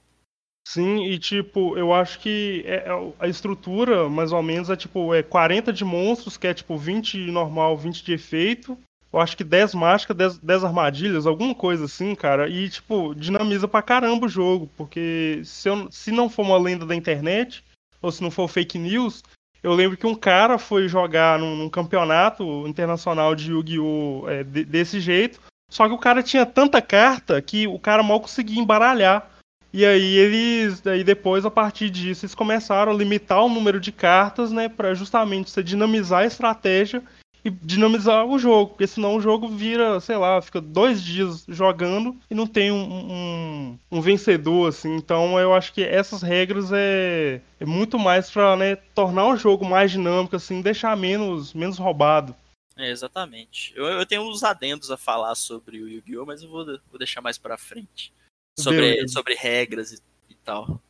[0.72, 5.12] Sim, e tipo, eu acho que é, é, a estrutura, mais ou menos, é tipo,
[5.12, 8.78] é 40 de monstros, que é tipo 20 normal, 20 de efeito.
[9.12, 12.48] Eu acho que 10 mágicas, 10, 10 armadilhas, alguma coisa assim, cara.
[12.48, 14.70] E, tipo, dinamiza pra caramba o jogo.
[14.76, 17.64] Porque se, eu, se não for uma lenda da internet,
[18.00, 19.24] ou se não for fake news,
[19.64, 24.28] eu lembro que um cara foi jogar num, num campeonato internacional de Yu-Gi-Oh!
[24.28, 25.40] É, de, desse jeito.
[25.68, 29.39] Só que o cara tinha tanta carta que o cara mal conseguia embaralhar.
[29.72, 33.92] E aí eles, aí depois a partir disso eles começaram a limitar o número de
[33.92, 37.02] cartas, né, para justamente você dinamizar a estratégia
[37.44, 42.16] e dinamizar o jogo, porque senão o jogo vira, sei lá, fica dois dias jogando
[42.30, 44.94] e não tem um, um, um vencedor, assim.
[44.96, 49.64] Então eu acho que essas regras é, é muito mais pra né, tornar o jogo
[49.64, 52.34] mais dinâmico, assim, deixar menos, menos roubado.
[52.76, 53.72] É, exatamente.
[53.76, 57.20] Eu, eu tenho uns adendos a falar sobre o Yu-Gi-Oh!, mas eu vou, vou deixar
[57.20, 58.12] mais pra frente.
[58.60, 60.80] Sobre, sobre regras e, e tal.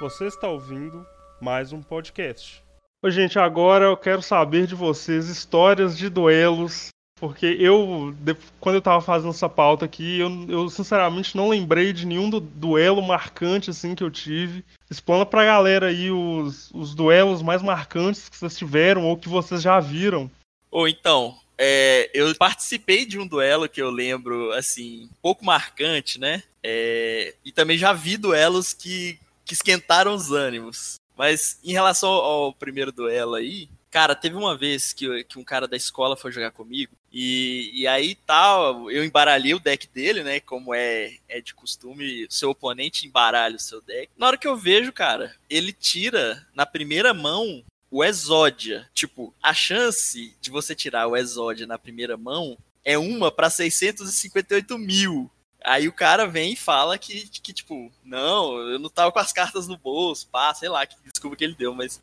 [0.00, 1.04] Você está ouvindo
[1.40, 2.62] mais um podcast.
[3.02, 6.88] Ô, gente, agora eu quero saber de vocês histórias de duelos.
[7.16, 8.12] Porque eu,
[8.58, 12.40] quando eu tava fazendo essa pauta aqui, eu, eu sinceramente não lembrei de nenhum du
[12.40, 14.64] duelo marcante assim que eu tive.
[14.90, 19.62] Explana pra galera aí os, os duelos mais marcantes que vocês tiveram ou que vocês
[19.62, 20.28] já viram.
[20.68, 26.18] Ou então, é, eu participei de um duelo que eu lembro, assim, um pouco marcante,
[26.18, 26.42] né?
[26.60, 30.96] É, e também já vi duelos que, que esquentaram os ânimos.
[31.16, 35.68] Mas em relação ao primeiro duelo aí, cara, teve uma vez que, que um cara
[35.68, 36.96] da escola foi jogar comigo.
[37.12, 40.40] E, e aí tal, eu embaralhei o deck dele, né?
[40.40, 44.10] Como é, é de costume, seu oponente embaralha o seu deck.
[44.16, 48.88] Na hora que eu vejo, cara, ele tira na primeira mão o Exódia.
[48.94, 54.78] Tipo, a chance de você tirar o Exódia na primeira mão é uma para 658
[54.78, 55.30] mil.
[55.62, 59.32] Aí o cara vem e fala que, que, tipo, não, eu não tava com as
[59.32, 62.02] cartas no bolso, pá, sei lá, que desculpa que ele deu, mas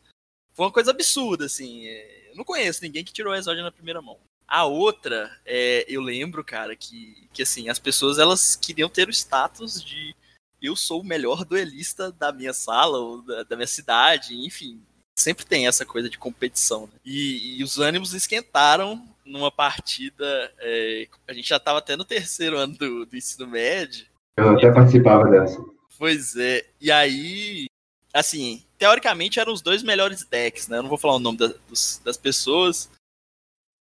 [0.54, 1.86] foi uma coisa absurda, assim.
[1.86, 4.16] É, eu não conheço ninguém que tirou a exódia na primeira mão.
[4.46, 9.12] A outra, é, eu lembro, cara, que, que assim, as pessoas elas queriam ter o
[9.12, 10.14] status de
[10.62, 14.80] eu sou o melhor duelista da minha sala ou da, da minha cidade, enfim.
[15.20, 16.82] Sempre tem essa coisa de competição.
[16.82, 16.92] Né?
[17.04, 20.50] E, e os ânimos esquentaram numa partida.
[20.58, 24.06] É, a gente já estava até no terceiro ano do, do ensino médio.
[24.36, 25.62] Eu até participava dessa.
[25.98, 26.64] Pois é.
[26.80, 27.66] E aí,
[28.14, 30.78] assim, teoricamente eram os dois melhores decks, né?
[30.78, 32.88] Eu não vou falar o nome da, dos, das pessoas,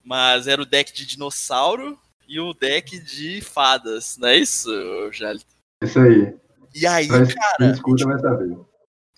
[0.04, 1.98] mas era o deck de dinossauro
[2.28, 4.70] e o deck de fadas, não é isso,
[5.14, 5.46] Jalito?
[5.82, 6.36] Isso aí.
[6.76, 7.72] E aí, mas, cara.
[7.72, 8.58] Escuta, vai saber.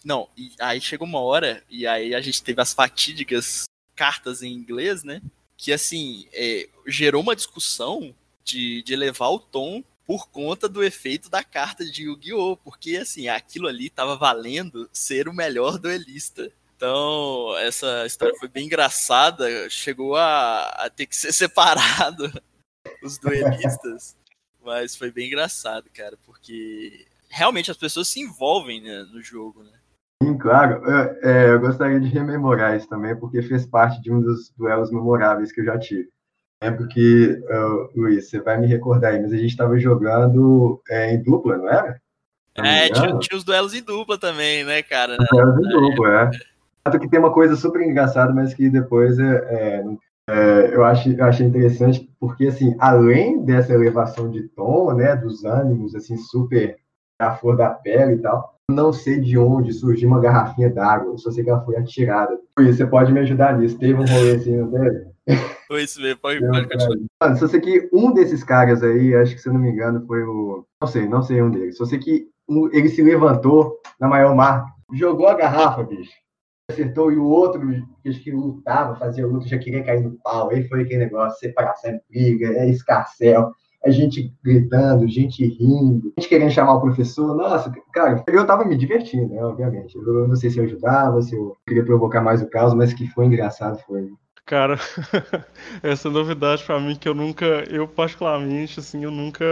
[0.03, 4.51] Não, e aí chegou uma hora, e aí a gente teve as fatídicas cartas em
[4.51, 5.21] inglês, né?
[5.61, 11.29] que assim é, gerou uma discussão de, de elevar o tom por conta do efeito
[11.29, 12.57] da carta de Yu-Gi-Oh!
[12.57, 16.51] Porque assim, aquilo ali estava valendo ser o melhor duelista.
[16.75, 19.69] Então, essa história foi bem engraçada.
[19.69, 22.33] Chegou a, a ter que ser separado
[23.03, 24.17] os duelistas.
[24.63, 29.80] Mas foi bem engraçado, cara, porque realmente as pessoas se envolvem né, no jogo, né?
[30.21, 30.83] Sim, claro.
[30.85, 34.91] Eu, é, eu, gostaria de rememorar isso também, porque fez parte de um dos duelos
[34.91, 36.09] memoráveis que eu já tive.
[36.63, 41.11] Lembro que, uh, Luiz, você vai me recordar aí, mas a gente estava jogando é,
[41.11, 41.99] em dupla, não era?
[42.55, 45.17] Não é, tinha, tinha, os duelos em dupla também, né, cara?
[45.19, 46.29] Os duelos em dupla, é.
[46.83, 49.83] Tanto que tem uma coisa super engraçada, mas que depois é, é,
[50.29, 55.43] é, eu, acho, eu achei interessante, porque, assim, além dessa elevação de tom, né, dos
[55.43, 56.77] ânimos, assim, super
[57.17, 61.31] a flor da pele e tal, não sei de onde surgiu uma garrafinha d'água, só
[61.31, 62.39] sei que ela foi atirada.
[62.57, 63.77] Você pode me ajudar nisso?
[63.77, 65.11] Teve um rolezinho dele?
[65.67, 66.97] Foi isso mesmo, pode, pode continuar.
[67.21, 70.05] Mano, só sei que um desses caras aí, acho que se eu não me engano,
[70.05, 70.65] foi o.
[70.81, 71.77] Não sei, não sei um deles.
[71.77, 76.11] Só sei que um, ele se levantou na maior mar, jogou a garrafa, bicho.
[76.69, 77.61] Acertou, e o outro,
[78.05, 80.49] acho que lutava, fazia luta, já queria cair no pau.
[80.49, 83.51] Aí foi aquele negócio, separação, briga, é escarcel
[83.83, 87.35] a gente gritando, gente rindo, gente querendo chamar o professor.
[87.35, 89.95] Nossa, cara, eu tava me divertindo, né, obviamente.
[89.95, 93.07] Eu não sei se eu ajudava, se eu queria provocar mais o caos, mas que
[93.07, 94.09] foi engraçado foi.
[94.45, 94.75] Cara,
[95.81, 99.45] essa é novidade para mim que eu nunca, eu particularmente, assim, eu nunca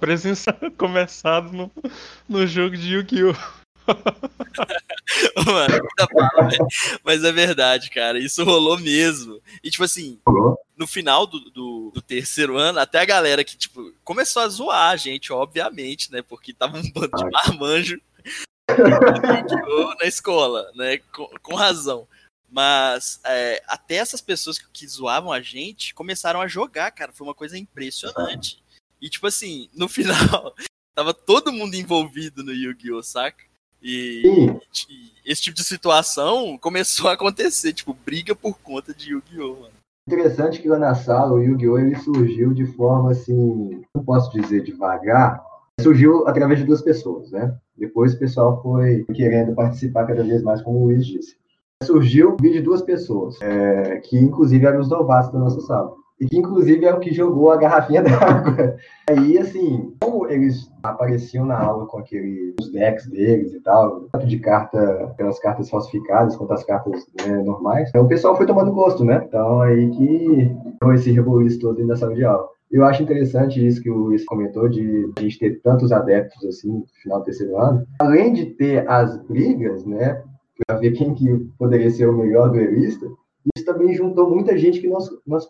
[0.00, 1.70] presenciei começado no,
[2.28, 3.59] no jogo de Yu-Gi-Oh!
[5.46, 5.88] Mano,
[7.04, 8.18] mas é verdade, cara.
[8.18, 9.40] Isso rolou mesmo.
[9.62, 10.20] E, tipo assim,
[10.76, 14.90] no final do, do, do, terceiro ano, até a galera que, tipo, começou a zoar
[14.90, 16.22] a gente, obviamente, né?
[16.22, 18.00] Porque tava um bando de marmanjo
[19.98, 20.98] na escola, né?
[21.12, 22.06] Com, com razão.
[22.48, 27.12] Mas é, até essas pessoas que, que zoavam a gente começaram a jogar, cara.
[27.12, 28.62] Foi uma coisa impressionante.
[29.00, 30.54] E, tipo assim, no final,
[30.94, 33.49] tava todo mundo envolvido no Yu-Gi-Oh!, saca?
[33.82, 39.68] E, e, esse tipo de situação começou a acontecer, tipo, briga por conta de Yu-Gi-Oh!
[40.08, 41.78] Interessante que lá na sala o Yu-Gi-Oh!
[41.78, 45.42] ele surgiu de forma assim, não posso dizer devagar,
[45.80, 47.54] surgiu através de duas pessoas, né?
[47.76, 51.36] Depois o pessoal foi querendo participar cada vez mais, como o Luiz disse.
[51.82, 55.94] Surgiu de duas pessoas, é, que inclusive eram os novatos da nossa sala.
[56.20, 58.76] E que inclusive é o que jogou a garrafinha d'água.
[59.08, 64.38] Aí, assim, como eles apareciam na aula com aqueles decks deles e tal, tanto de
[64.38, 64.78] carta,
[65.10, 69.24] aquelas cartas falsificadas quanto as cartas né, normais, então, o pessoal foi tomando gosto, né?
[69.26, 72.46] Então aí que deu esse rebuliço todo dentro da sala de aula.
[72.70, 76.70] Eu acho interessante isso que o Luiz comentou, de a gente ter tantos adeptos assim
[76.70, 77.84] no final do terceiro ano.
[77.98, 80.22] Além de ter as brigas, né,
[80.66, 83.06] para ver quem que poderia ser o melhor duelista,
[83.56, 85.48] isso também juntou muita gente que nós, nós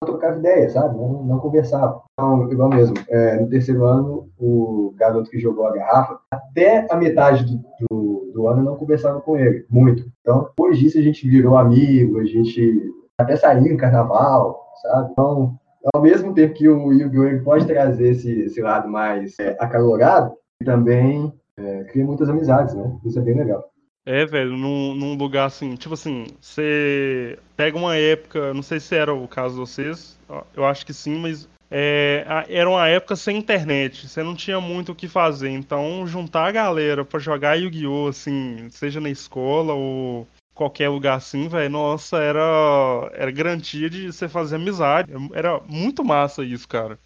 [0.00, 0.96] trocava ideia, sabe?
[0.96, 2.02] Não, não conversava.
[2.12, 6.96] Então, igual mesmo, é, no terceiro ano, o garoto que jogou a garrafa, até a
[6.96, 10.10] metade do, do, do ano não conversava com ele, muito.
[10.20, 15.12] Então, depois disso a gente virou amigo, a gente até saiu em carnaval, sabe?
[15.12, 15.58] Então,
[15.94, 17.44] ao mesmo tempo que o Yu-Gi-Oh!
[17.44, 20.34] pode trazer esse, esse lado mais é, acalorado,
[20.64, 22.98] também é, cria muitas amizades, né?
[23.04, 23.69] Isso é bem legal.
[24.06, 28.94] É, velho, num, num, lugar assim, tipo assim, você pega uma época, não sei se
[28.94, 30.18] era o caso de vocês,
[30.54, 34.92] eu acho que sim, mas é, era uma época sem internet, você não tinha muito
[34.92, 38.08] o que fazer, então juntar a galera para jogar Yu-Gi-Oh!
[38.08, 44.28] assim, seja na escola ou qualquer lugar assim, velho, nossa, era, era garantia de você
[44.28, 45.10] fazer amizade.
[45.32, 46.98] Era muito massa isso, cara.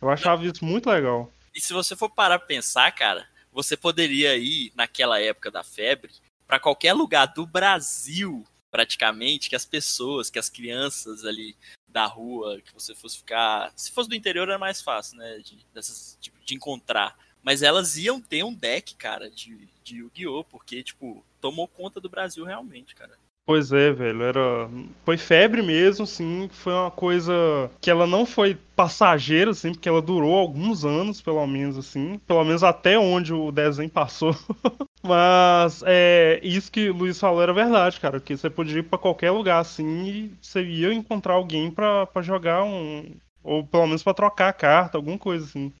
[0.00, 1.32] Eu achava isso muito legal.
[1.54, 6.12] E se você for parar pra pensar, cara, você poderia ir naquela época da febre
[6.52, 11.56] para qualquer lugar do Brasil, praticamente, que as pessoas, que as crianças ali
[11.88, 13.72] da rua, que você fosse ficar.
[13.74, 15.38] Se fosse do interior era mais fácil, né?
[15.38, 17.16] De, dessas, de, de encontrar.
[17.42, 20.44] Mas elas iam ter um deck, cara, de, de Yu-Gi-Oh!
[20.44, 23.18] Porque, tipo, tomou conta do Brasil realmente, cara.
[23.44, 24.68] Pois é, velho, era
[25.04, 27.32] foi febre mesmo, sim, foi uma coisa
[27.80, 32.44] que ela não foi passageira, assim, porque ela durou alguns anos, pelo menos, assim, pelo
[32.44, 34.34] menos até onde o desenho passou.
[35.02, 38.98] Mas é, isso que o Luiz falou era verdade, cara, que você podia ir para
[38.98, 44.14] qualquer lugar, assim, e você ia encontrar alguém para jogar um, ou pelo menos para
[44.14, 45.72] trocar a carta, alguma coisa assim.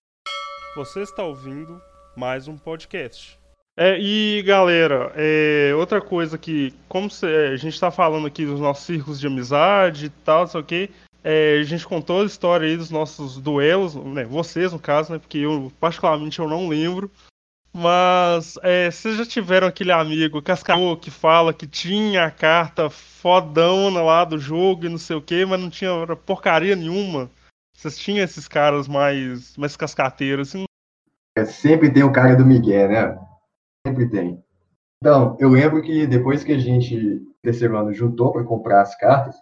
[0.74, 1.80] Você está ouvindo
[2.16, 3.41] mais um podcast.
[3.76, 8.60] É, e galera, é, outra coisa que, como cê, a gente está falando aqui dos
[8.60, 10.90] nossos círculos de amizade e tal, sei o que,
[11.24, 15.18] é, a gente contou a história aí dos nossos duelos, né, vocês no caso, né,
[15.18, 17.10] porque eu, particularmente, eu não lembro,
[17.72, 24.02] mas é, vocês já tiveram aquele amigo cascaô que fala que tinha a carta fodona
[24.02, 25.90] lá do jogo e não sei o que, mas não tinha
[26.26, 27.30] porcaria nenhuma?
[27.74, 30.64] Vocês tinham esses caras mais, mais cascateiros, assim?
[31.34, 33.31] É, sempre tem o cara do Miguel, né?
[33.86, 34.42] Sempre tem.
[35.02, 39.34] Então, eu lembro que depois que a gente, terceiro ano, juntou para comprar as cartas,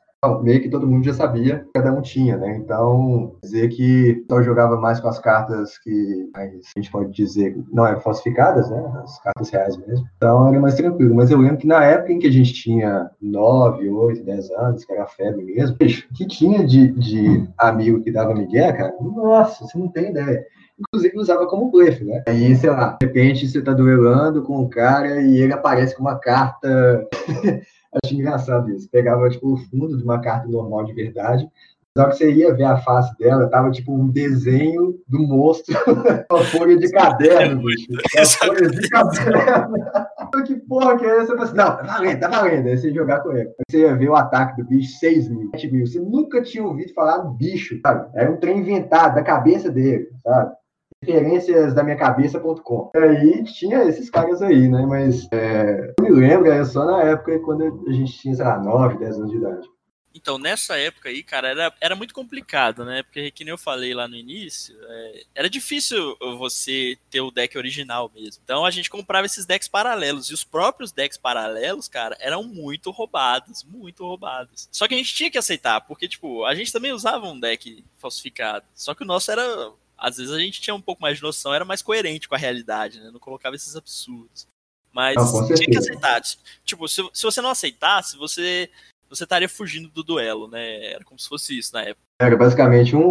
[0.42, 2.56] meio que todo mundo já sabia, cada um tinha, né?
[2.56, 7.86] Então, dizer que só jogava mais com as cartas que a gente pode dizer não
[7.86, 8.92] eram falsificadas, né?
[9.02, 10.06] As cartas reais mesmo.
[10.16, 11.14] Então, era mais tranquilo.
[11.14, 14.84] Mas eu lembro que na época em que a gente tinha 9, 8, 10 anos,
[14.84, 19.78] que era febre mesmo, que tinha de, de amigo que dava migué, cara, nossa, você
[19.78, 20.44] não tem ideia
[20.80, 22.22] inclusive usava como blefe, né?
[22.26, 26.02] Aí, sei lá, de repente você tá duelando com um cara e ele aparece com
[26.02, 27.06] uma carta.
[28.04, 28.88] Acho engraçado isso.
[28.88, 31.48] Pegava, tipo, o fundo de uma carta normal de verdade,
[31.96, 35.74] só que você ia ver a face dela, tava tipo um desenho do monstro,
[36.30, 37.62] uma folha de caderno.
[37.62, 39.74] Uma folha de caderno.
[40.46, 41.34] que porra que é essa?
[41.34, 42.68] Assim, não, tá valendo, tá valendo.
[42.68, 43.50] Aí você jogar com ele.
[43.68, 45.86] Você ia ver o ataque do bicho, 6 mil, 7 mil.
[45.86, 48.08] Você nunca tinha ouvido falar do bicho, sabe?
[48.14, 50.52] Era um trem inventado da cabeça dele, sabe?
[51.02, 52.90] Referências da minha cabeça.com.
[52.94, 54.84] Aí tinha esses caras aí, né?
[54.86, 58.58] Mas é, eu me lembro, era só na época quando a gente tinha, sei lá,
[58.58, 59.68] 9, 10 anos de idade.
[60.12, 63.04] Então, nessa época aí, cara, era, era muito complicado, né?
[63.04, 67.56] Porque, que nem eu falei lá no início, é, era difícil você ter o deck
[67.56, 68.42] original mesmo.
[68.44, 70.28] Então, a gente comprava esses decks paralelos.
[70.28, 73.62] E os próprios decks paralelos, cara, eram muito roubados.
[73.62, 74.68] Muito roubados.
[74.72, 77.84] Só que a gente tinha que aceitar, porque, tipo, a gente também usava um deck
[77.96, 78.66] falsificado.
[78.74, 81.52] Só que o nosso era às vezes a gente tinha um pouco mais de noção,
[81.52, 83.10] era mais coerente com a realidade, né?
[83.12, 84.48] Não colocava esses absurdos.
[84.92, 86.20] Mas não, tinha que aceitar.
[86.64, 88.68] Tipo, se, se você não aceitasse, você
[89.08, 90.92] você estaria fugindo do duelo, né?
[90.92, 92.00] Era como se fosse isso na época.
[92.20, 93.02] Era basicamente um,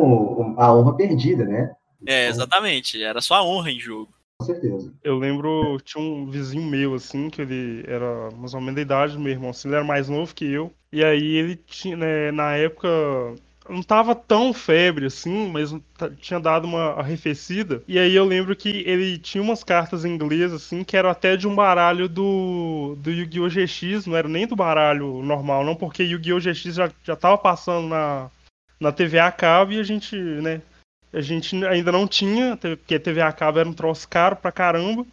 [0.41, 1.73] um, a honra perdida, né?
[2.08, 3.04] É, exatamente.
[3.04, 4.10] Era só a honra em jogo.
[4.39, 4.93] Com certeza.
[5.04, 9.13] Eu lembro, tinha um vizinho meu, assim, que ele era mais ou menos da idade
[9.13, 9.49] do meu irmão.
[9.49, 10.73] Assim, ele era mais novo que eu.
[10.91, 12.88] E aí ele tinha, né, na época,
[13.70, 15.74] não tava tão febre assim, mas
[16.20, 17.84] tinha dado uma arrefecida.
[17.88, 21.38] E aí eu lembro que ele tinha umas cartas em inglês, assim, que eram até
[21.38, 23.50] de um baralho do, do Yu-Gi-Oh!
[23.50, 26.40] GX, não era nem do baralho normal, não, porque Yu-Gi-Oh!
[26.40, 28.30] GX já, já tava passando na,
[28.80, 30.62] na TV a cabo e a gente, né,
[31.13, 34.52] a gente ainda não tinha, porque a TV a cabo era um troço caro pra
[34.52, 35.06] caramba.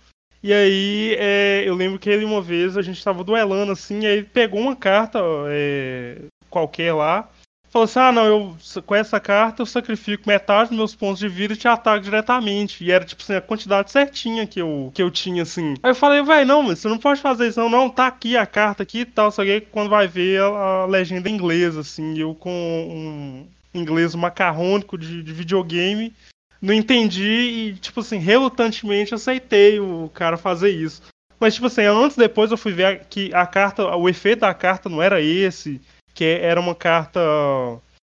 [0.43, 4.23] E aí é, eu lembro que ele uma vez a gente tava duelando assim, aí
[4.23, 7.29] pegou uma carta é, qualquer lá
[7.71, 11.29] falou assim: ah, não, eu com essa carta eu sacrifico metade dos meus pontos de
[11.29, 12.85] vida e te ataco diretamente.
[12.85, 15.75] E era, tipo assim, a quantidade certinha que eu, que eu tinha, assim.
[15.83, 18.37] Aí eu falei, velho, não, mas você não pode fazer isso, não, não, tá aqui
[18.37, 19.31] a carta aqui e tal.
[19.31, 24.97] Só que quando vai ver a, a legenda inglesa, assim, eu com um inglês macarrônico
[24.97, 26.13] de, de videogame.
[26.61, 31.03] Não entendi e, tipo assim, relutantemente aceitei o cara fazer isso.
[31.39, 34.89] Mas, tipo assim, antes depois eu fui ver que a carta, o efeito da carta
[34.89, 35.81] não era esse
[36.17, 37.21] que era uma carta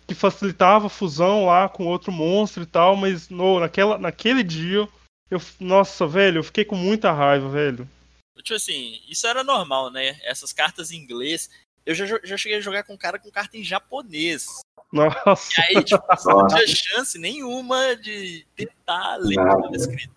[0.07, 4.89] que facilitava a fusão lá com outro monstro e tal, mas no, naquela, naquele dia,
[5.29, 7.89] eu, nossa, velho, eu fiquei com muita raiva, velho.
[8.37, 10.17] Tipo assim, isso era normal, né?
[10.23, 11.51] Essas cartas em inglês.
[11.85, 14.47] Eu já, já cheguei a jogar com um cara com carta em japonês.
[14.93, 15.61] Nossa.
[15.61, 20.15] E aí, tipo, não tinha chance nenhuma de tentar ler o que estava escrito.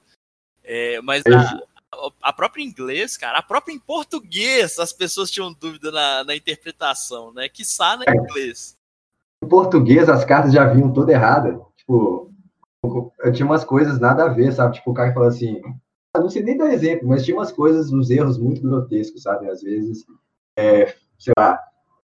[0.63, 1.59] É, mas a,
[2.21, 7.33] a própria inglês, cara, a própria em português, as pessoas tinham dúvida na, na interpretação,
[7.33, 7.49] né?
[7.49, 8.77] Que sa na inglês.
[9.43, 11.59] Em português, as cartas já vinham toda errada.
[11.77, 12.31] Tipo,
[12.83, 14.75] eu tinha umas coisas nada a ver, sabe?
[14.75, 15.61] Tipo, o cara falou assim,
[16.15, 19.49] não sei nem dar exemplo, mas tinha umas coisas, uns erros muito grotescos, sabe?
[19.49, 20.05] Às vezes,
[20.57, 21.59] é, sei lá,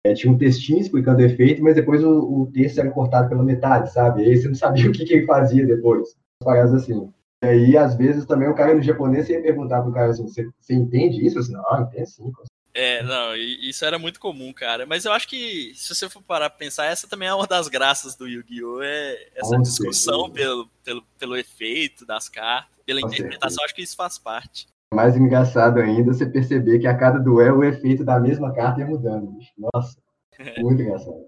[0.03, 3.43] é, tinha um textinho explicando o efeito, mas depois o, o, texto era cortado pela
[3.43, 4.23] metade, sabe?
[4.23, 6.15] E aí você não sabia o que, que ele fazia depois.
[6.43, 7.11] Paradas assim.
[7.43, 10.47] E aí, às vezes, também o cara no japonês ia perguntar pro cara assim, você,
[10.59, 11.39] você entende isso?
[11.39, 12.31] Assim, não, entende sim.
[12.73, 14.85] É, não, isso era muito comum, cara.
[14.85, 17.67] Mas eu acho que, se você for parar pra pensar, essa também é uma das
[17.67, 18.81] graças do Yu-Gi-Oh!
[18.81, 23.65] É essa Com discussão pelo, pelo, pelo efeito das cartas, pela Com interpretação, certeza.
[23.65, 24.67] acho que isso faz parte.
[24.93, 28.85] Mais engraçado ainda você perceber que a cada duelo o efeito da mesma carta ia
[28.87, 29.31] mudando.
[29.31, 29.51] Bicho.
[29.57, 29.97] Nossa,
[30.59, 31.25] muito engraçado.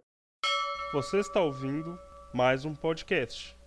[0.94, 1.98] Você está ouvindo
[2.34, 3.58] mais um podcast.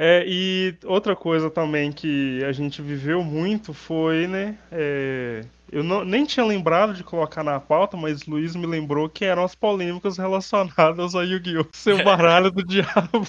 [0.00, 4.56] É, e outra coisa também que a gente viveu muito foi, né?
[4.70, 9.24] É, eu não, nem tinha lembrado de colocar na pauta, mas Luiz me lembrou que
[9.24, 11.66] eram as polêmicas relacionadas ao Yu-Gi-Oh!
[11.74, 13.26] Seu baralho do diabo.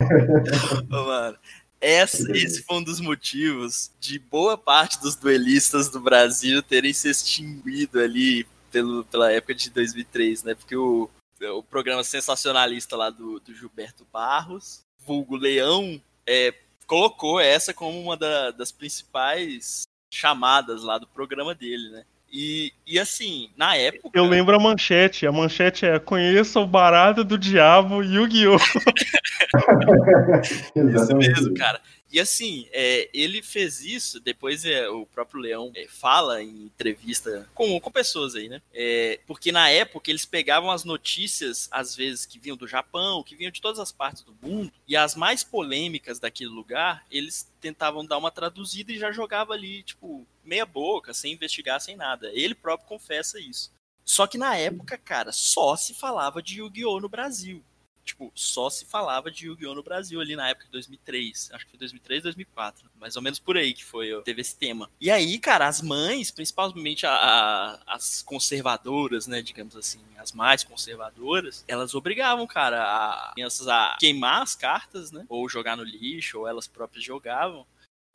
[0.88, 1.36] mano,
[1.82, 7.10] esse, esse foi um dos motivos de boa parte dos duelistas do Brasil terem se
[7.10, 10.54] extinguido ali pelo, pela época de 2003, né?
[10.54, 11.10] Porque o,
[11.42, 16.52] o programa sensacionalista lá do, do Gilberto Barros vulgo Leão, é,
[16.86, 22.04] colocou essa como uma da, das principais chamadas lá do programa dele, né?
[22.32, 24.10] E, e assim, na época.
[24.12, 25.26] Eu lembro a manchete.
[25.26, 28.56] A manchete é Conheça o baralho do diabo Yu-Gi-Oh!
[30.44, 31.80] Isso mesmo, cara.
[32.16, 37.46] E assim, é, ele fez isso, depois é, o próprio Leão é, fala em entrevista
[37.54, 38.62] com, com pessoas aí, né?
[38.72, 43.36] É, porque na época eles pegavam as notícias, às vezes, que vinham do Japão, que
[43.36, 48.02] vinham de todas as partes do mundo, e as mais polêmicas daquele lugar, eles tentavam
[48.02, 52.30] dar uma traduzida e já jogava ali, tipo, meia boca, sem investigar, sem nada.
[52.32, 53.70] Ele próprio confessa isso.
[54.06, 56.98] Só que na época, cara, só se falava de Yu-Gi-Oh!
[56.98, 57.62] no Brasil
[58.06, 59.74] tipo, só se falava de Yu-Gi-Oh!
[59.74, 61.50] no Brasil ali na época de 2003.
[61.52, 62.88] Acho que foi 2003, 2004.
[62.98, 64.88] Mais ou menos por aí que foi, teve esse tema.
[65.00, 70.62] E aí, cara, as mães, principalmente a, a, as conservadoras, né, digamos assim, as mais
[70.62, 76.38] conservadoras, elas obrigavam, cara, a crianças a queimar as cartas, né, ou jogar no lixo,
[76.38, 77.66] ou elas próprias jogavam.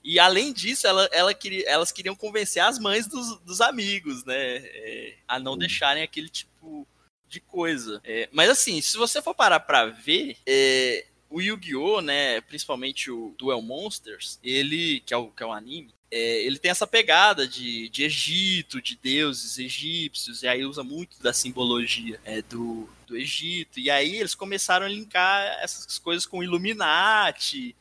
[0.03, 4.57] E além disso, ela, ela queria, elas queriam convencer as mães dos, dos amigos, né?
[4.57, 6.87] É, a não deixarem aquele tipo
[7.31, 8.01] de coisa.
[8.03, 13.33] É, mas assim, se você for parar pra ver, é, o Yu-Gi-Oh!, né, principalmente o
[13.37, 17.47] Duel Monsters, ele, que é o, que é o anime, é, ele tem essa pegada
[17.47, 23.15] de, de Egito, de deuses egípcios, e aí usa muito da simbologia é, do, do
[23.15, 23.79] Egito.
[23.79, 27.73] E aí eles começaram a linkar essas coisas com Illuminati,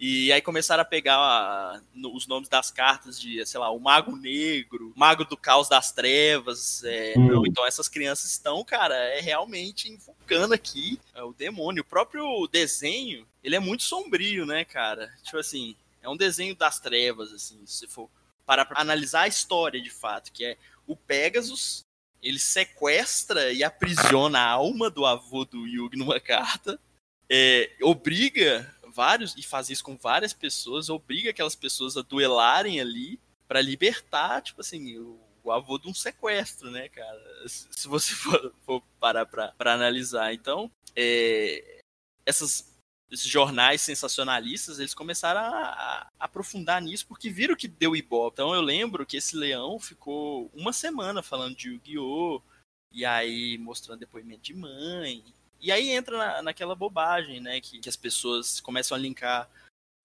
[0.00, 4.16] e aí começaram a pegar no, os nomes das cartas de, sei lá, o Mago
[4.16, 6.84] Negro, Mago do Caos das Trevas.
[6.84, 7.26] É, hum.
[7.26, 11.82] não, então essas crianças estão, cara, é realmente invocando aqui é, o demônio.
[11.82, 15.12] O próprio desenho, ele é muito sombrio, né, cara?
[15.22, 18.08] Tipo assim, é um desenho das trevas, assim, se for
[18.46, 21.82] para analisar a história de fato, que é o Pegasus,
[22.22, 26.80] ele sequestra e aprisiona a alma do avô do Yugi numa carta,
[27.28, 33.20] é, obriga vários e faz isso com várias pessoas, obriga aquelas pessoas a duelarem ali
[33.46, 37.46] para libertar, tipo assim, o, o, avô de um sequestro, né, cara?
[37.46, 40.34] Se você for, for parar pra analisar.
[40.34, 41.80] Então, é,
[42.26, 42.76] essas,
[43.08, 48.34] esses jornais sensacionalistas, eles começaram a, a, aprofundar nisso porque viram que deu ibope.
[48.34, 52.42] Então eu lembro que esse leão ficou uma semana falando de Yu-Gi-Oh!
[52.90, 55.22] E aí mostrando depoimento de mãe,
[55.60, 57.60] e aí entra na, naquela bobagem, né?
[57.60, 59.48] Que, que, as pessoas começam a linkar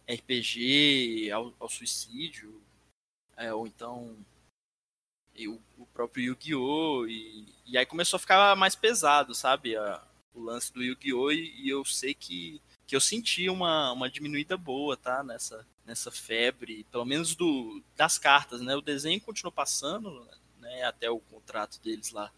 [0.10, 2.62] RPG ao, ao suicídio,
[3.38, 4.18] é, ou então
[5.48, 7.08] o, o próprio Yu-Gi-Oh!
[7.08, 9.76] E, e, aí começou a ficar mais pesado, sabe?
[9.76, 11.32] A, o lance do Yu-Gi-Oh!
[11.32, 15.24] E, e eu sei que, que eu senti uma, uma diminuída boa, tá?
[15.24, 18.76] Nessa, nessa febre, pelo menos do, das cartas, né?
[18.76, 20.28] O desenho continuou passando,
[20.60, 20.84] né?
[20.84, 22.32] Até o contrato deles lá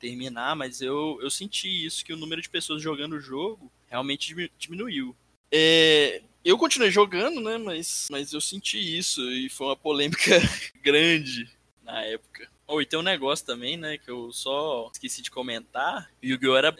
[0.00, 4.34] terminar, mas eu, eu senti isso, que o número de pessoas jogando o jogo realmente
[4.58, 5.14] diminuiu.
[5.52, 7.58] É, eu continuei jogando, né?
[7.58, 10.40] Mas, mas eu senti isso e foi uma polêmica
[10.82, 11.48] grande
[11.84, 12.48] na época.
[12.66, 13.98] Oh, e tem um negócio também, né?
[13.98, 16.10] Que eu só esqueci de comentar.
[16.22, 16.56] Yu-Gi-Oh!
[16.56, 16.76] era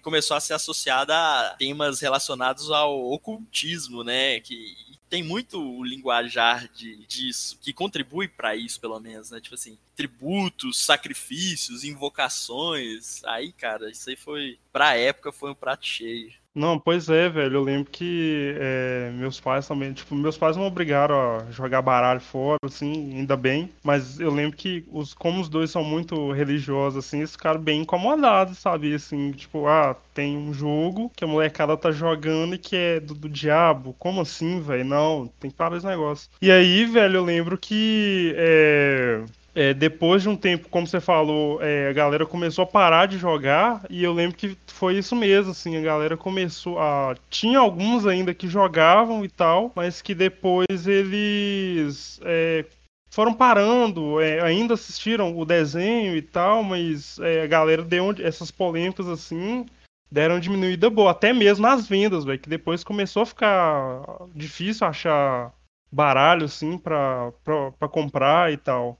[0.00, 4.40] começou a ser associada a temas relacionados ao ocultismo, né?
[4.40, 4.76] Que
[5.14, 9.40] tem muito o linguajar de, disso, que contribui para isso, pelo menos, né?
[9.40, 13.22] Tipo assim, tributos, sacrifícios, invocações.
[13.24, 16.32] Aí, cara, isso aí foi, pra época, foi um prato cheio.
[16.54, 17.56] Não, pois é, velho.
[17.56, 22.20] Eu lembro que é, meus pais também, tipo, meus pais não obrigaram a jogar baralho
[22.20, 23.70] fora, assim, ainda bem.
[23.82, 27.80] Mas eu lembro que, os, como os dois são muito religiosos, assim, eles ficaram bem
[27.82, 28.94] incomodados, sabe?
[28.94, 33.14] Assim, tipo, ah, tem um jogo que a molecada tá jogando e que é do,
[33.14, 33.94] do diabo.
[33.98, 34.84] Como assim, velho?
[34.84, 36.30] Não, tem que parar esse negócio.
[36.40, 38.32] E aí, velho, eu lembro que.
[38.36, 39.24] É
[39.54, 43.18] é, depois de um tempo, como você falou, é, a galera começou a parar de
[43.18, 47.14] jogar e eu lembro que foi isso mesmo, assim, a galera começou a...
[47.30, 52.64] Tinha alguns ainda que jogavam e tal, mas que depois eles é,
[53.10, 58.50] foram parando, é, ainda assistiram o desenho e tal, mas é, a galera deu essas
[58.50, 59.64] polêmicas assim,
[60.10, 64.02] deram diminuída boa, até mesmo nas vendas, velho, que depois começou a ficar
[64.34, 65.52] difícil achar
[65.92, 67.30] baralho, assim, pra,
[67.78, 68.98] pra comprar e tal.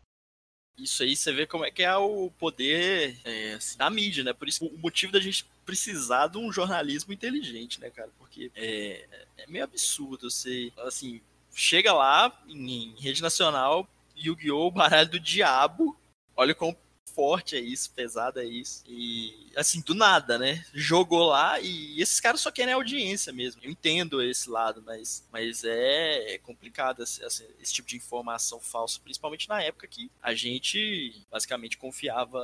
[0.77, 4.33] Isso aí você vê como é que é o poder é, assim, da mídia, né?
[4.33, 8.11] Por isso o motivo da gente precisar de um jornalismo inteligente, né, cara?
[8.19, 9.07] Porque é,
[9.39, 11.21] é meio absurdo você, assim,
[11.55, 14.71] chega lá em, em rede nacional, Yu-Gi-Oh!
[14.71, 15.97] baralho do diabo,
[16.37, 16.77] olha como
[17.15, 18.83] forte é isso, pesado é isso.
[18.87, 20.65] E assim, do nada, né?
[20.75, 23.61] Jogou lá e esses caras só querem audiência mesmo.
[23.63, 29.01] Eu entendo esse lado, mas, mas é, é complicado esse, esse, tipo de informação falsa,
[29.03, 32.39] principalmente na época que a gente basicamente confiava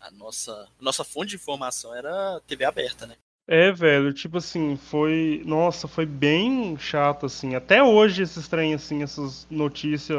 [0.00, 3.16] a nossa, a nossa fonte de informação era TV aberta, né?
[3.48, 5.40] É, velho, tipo assim, foi.
[5.46, 7.54] Nossa, foi bem chato, assim.
[7.54, 10.18] Até hoje esses trem, assim, essas notícias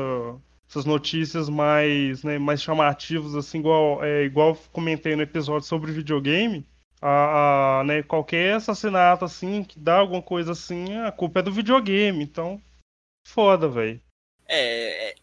[0.70, 6.66] essas notícias mais, né, mais chamativas, assim, igual, é, igual comentei no episódio sobre videogame,
[7.02, 11.52] a, a, né, qualquer assassinato, assim, que dá alguma coisa assim, a culpa é do
[11.52, 12.62] videogame, então,
[13.26, 14.02] foda, velho.
[14.48, 15.16] É, é,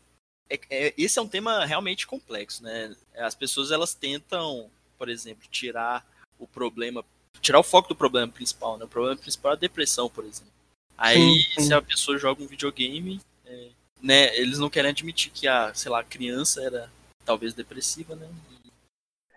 [0.50, 2.94] é, é, esse é um tema realmente complexo, né?
[3.16, 6.06] As pessoas, elas tentam, por exemplo, tirar
[6.38, 7.04] o problema,
[7.40, 8.84] tirar o foco do problema principal, né?
[8.84, 10.52] O problema principal é a depressão, por exemplo.
[10.96, 11.66] Aí, sim, sim.
[11.66, 13.68] se a pessoa joga um videogame, é,
[14.04, 16.90] né, eles não querem admitir que a, sei lá, a criança era
[17.24, 18.28] talvez depressiva, né?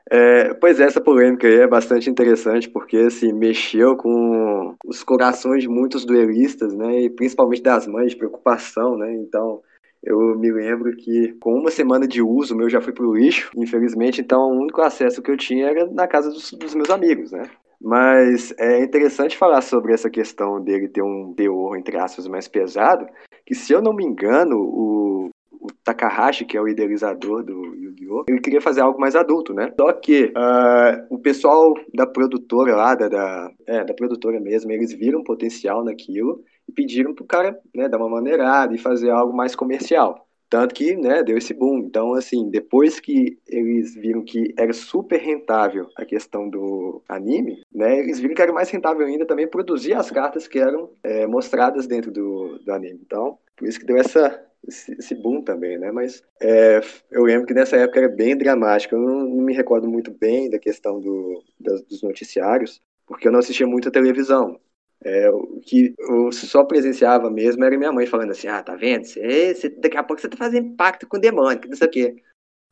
[0.09, 5.63] É, pois é, essa polêmica aí é bastante interessante, porque assim, mexeu com os corações
[5.63, 9.61] de muitos duelistas, né, e principalmente das mães, de preocupação, né, então
[10.03, 13.51] eu me lembro que com uma semana de uso, o meu já foi pro lixo,
[13.55, 17.31] infelizmente, então o único acesso que eu tinha era na casa dos, dos meus amigos,
[17.33, 17.49] né,
[17.81, 23.07] mas é interessante falar sobre essa questão dele ter um teor, entre aspas, mais pesado,
[23.47, 28.25] que se eu não me engano, o, o Takahashi, que é o idealizador do Yu-Gi-Oh!,
[28.27, 29.73] ele queria fazer algo mais adulto, né?
[29.79, 34.91] Só que uh, o pessoal da produtora lá, da, da, é, da produtora mesmo, eles
[34.91, 39.55] viram potencial naquilo e pediram pro cara né, dar uma maneirada e fazer algo mais
[39.55, 40.26] comercial.
[40.49, 41.79] Tanto que, né, deu esse boom.
[41.79, 47.99] Então, assim, depois que eles viram que era super rentável a questão do anime, né,
[47.99, 51.85] eles viram que era mais rentável ainda também produzir as cartas que eram é, mostradas
[51.87, 53.01] dentro do, do anime.
[53.05, 55.91] Então, por isso que deu essa, esse, boom também, né?
[55.91, 56.81] Mas é,
[57.11, 58.95] eu lembro que nessa época era bem dramático.
[58.95, 63.31] Eu não, não me recordo muito bem da questão do, das, dos noticiários, porque eu
[63.31, 64.59] não assistia muito a televisão.
[65.03, 69.05] É, o que eu só presenciava mesmo era minha mãe falando assim: ah, tá vendo?
[69.05, 71.87] Você, você, daqui a pouco você tá fazendo pacto com o demônio, que não sei
[71.87, 72.23] o quê.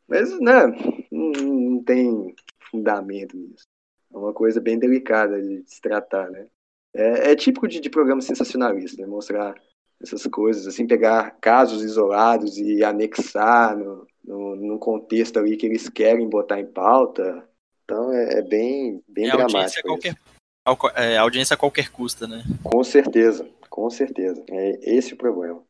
[0.08, 0.68] Mas, né,
[1.12, 2.36] não, não tem
[2.72, 3.66] fundamento nisso.
[4.14, 6.48] É uma coisa bem delicada de se tratar, né?
[6.94, 9.08] É, é típico de, de programa sensacionalista, né?
[9.08, 9.56] Mostrar
[10.02, 15.90] essas coisas, assim, pegar casos isolados e anexar no, no, no contexto ali que eles
[15.90, 17.48] querem botar em pauta.
[17.84, 19.88] Então é, é bem, bem é dramático.
[19.88, 20.16] Qualquer,
[20.96, 22.44] é, audiência a qualquer custo, né?
[22.64, 24.44] Com certeza, com certeza.
[24.50, 25.62] É esse o problema.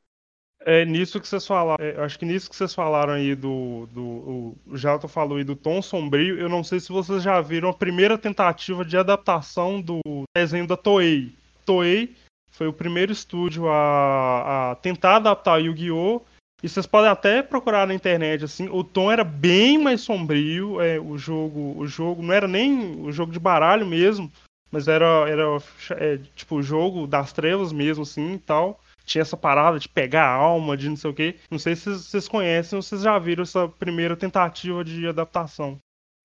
[0.68, 4.56] É nisso que vocês falaram, é, acho que nisso que vocês falaram aí do, do
[4.66, 7.74] o Jato falou aí do tom sombrio, eu não sei se vocês já viram a
[7.74, 10.00] primeira tentativa de adaptação do
[10.36, 11.32] desenho da Toei.
[11.64, 12.16] Toei
[12.50, 16.22] foi o primeiro estúdio a, a tentar adaptar Yu-Gi-Oh!
[16.64, 21.00] E vocês podem até procurar na internet assim, o tom era bem mais sombrio, é,
[21.00, 24.32] o jogo, o jogo não era nem o jogo de baralho mesmo,
[24.76, 25.44] mas era, era
[25.92, 28.82] é, tipo jogo das trevas mesmo, assim e tal.
[29.06, 31.36] Tinha essa parada de pegar a alma, de não sei o quê.
[31.50, 35.80] Não sei se vocês conhecem ou vocês já viram essa primeira tentativa de adaptação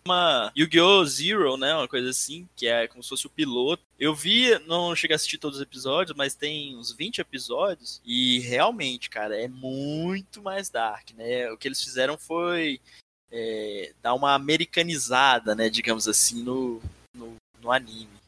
[0.04, 1.04] uma Yu-Gi-Oh!
[1.04, 1.74] Zero, né?
[1.74, 3.84] Uma coisa assim, que é como se fosse o piloto.
[3.98, 8.00] Eu vi, não cheguei a assistir todos os episódios, mas tem uns 20 episódios.
[8.02, 11.52] E realmente, cara, é muito mais dark, né?
[11.52, 12.80] O que eles fizeram foi
[13.30, 15.68] é, dar uma americanizada, né?
[15.68, 16.80] Digamos assim, no,
[17.14, 18.19] no, no anime.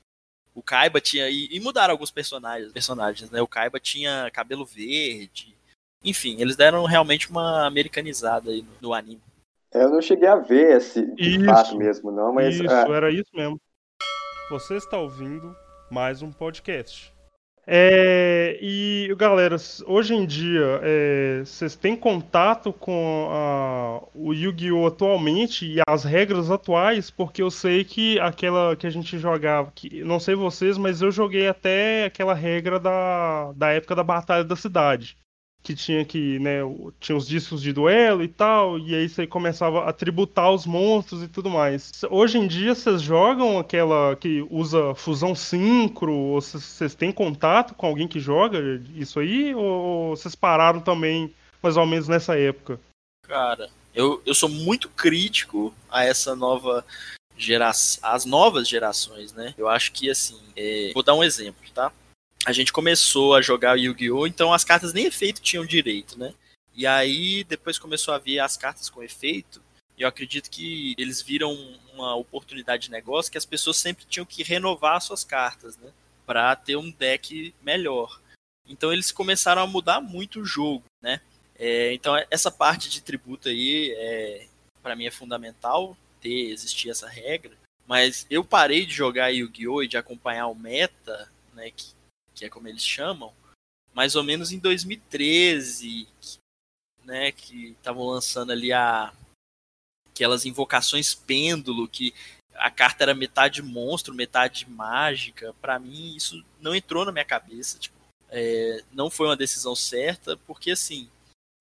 [0.54, 1.28] O Kaiba tinha.
[1.28, 3.40] E, e, mudaram alguns personagens, personagens, né?
[3.40, 5.56] O Kaiba tinha cabelo verde.
[6.04, 9.22] Enfim, eles deram realmente uma americanizada aí no, no anime.
[9.72, 12.56] Eu não cheguei a ver esse isso, fato mesmo, não, mas.
[12.56, 12.90] Isso, é...
[12.90, 13.60] era isso mesmo.
[14.50, 15.56] Você está ouvindo
[15.90, 17.11] mais um podcast.
[17.64, 19.56] É, e galera,
[19.86, 24.86] hoje em dia, é, vocês têm contato com a, o Yu-Gi-Oh!
[24.86, 27.08] atualmente e as regras atuais?
[27.10, 31.12] Porque eu sei que aquela que a gente jogava, que, não sei vocês, mas eu
[31.12, 35.16] joguei até aquela regra da, da época da Batalha da Cidade
[35.62, 36.58] que tinha que, né,
[36.98, 41.22] tinha os discos de duelo e tal, e aí você começava a tributar os monstros
[41.22, 41.92] e tudo mais.
[42.10, 47.86] Hoje em dia vocês jogam aquela que usa fusão sincro, ou vocês têm contato com
[47.86, 48.58] alguém que joga
[48.96, 51.32] isso aí, ou vocês pararam também
[51.62, 52.80] mais ou menos nessa época?
[53.28, 56.84] Cara, eu, eu sou muito crítico a essa nova
[57.36, 59.54] geração, as novas gerações, né?
[59.56, 60.90] Eu acho que assim, é...
[60.92, 61.92] vou dar um exemplo, tá?
[62.44, 64.26] A gente começou a jogar Yu-Gi-Oh!
[64.26, 66.34] Então as cartas nem efeito tinham direito, né?
[66.74, 69.62] E aí depois começou a vir as cartas com efeito.
[69.96, 71.52] E eu acredito que eles viram
[71.92, 75.90] uma oportunidade de negócio que as pessoas sempre tinham que renovar suas cartas, né?
[76.26, 78.20] Para ter um deck melhor.
[78.66, 81.20] Então eles começaram a mudar muito o jogo, né?
[81.58, 84.46] É, então essa parte de tributo aí, é,
[84.82, 87.52] para mim é fundamental ter existir essa regra.
[87.86, 89.82] Mas eu parei de jogar Yu-Gi-Oh!
[89.82, 91.70] e de acompanhar o meta, né?
[91.70, 91.92] Que
[92.34, 93.32] que é como eles chamam,
[93.94, 96.08] mais ou menos em 2013,
[97.04, 99.12] né, que estavam lançando ali a
[100.08, 102.14] aquelas invocações pêndulo que
[102.54, 105.54] a carta era metade monstro, metade mágica.
[105.60, 107.96] Para mim isso não entrou na minha cabeça, tipo,
[108.28, 111.08] é, não foi uma decisão certa, porque assim,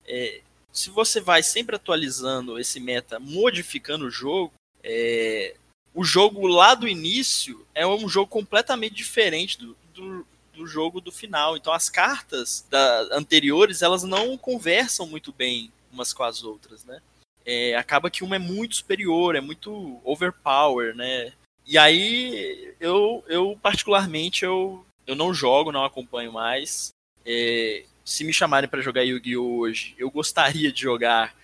[0.04, 0.42] é,
[0.72, 4.52] se você vai sempre atualizando esse meta, modificando o jogo,
[4.82, 5.54] é,
[5.94, 11.12] o jogo lá do início é um jogo completamente diferente do, do, do jogo do
[11.12, 11.56] final.
[11.56, 17.00] Então as cartas da, anteriores elas não conversam muito bem umas com as outras, né?
[17.44, 21.32] É, acaba que uma é muito superior, é muito overpower, né?
[21.66, 26.90] E aí eu, eu particularmente eu, eu não jogo, não acompanho mais.
[27.24, 31.34] É, se me chamarem para jogar Yu-Gi-Oh hoje, eu gostaria de jogar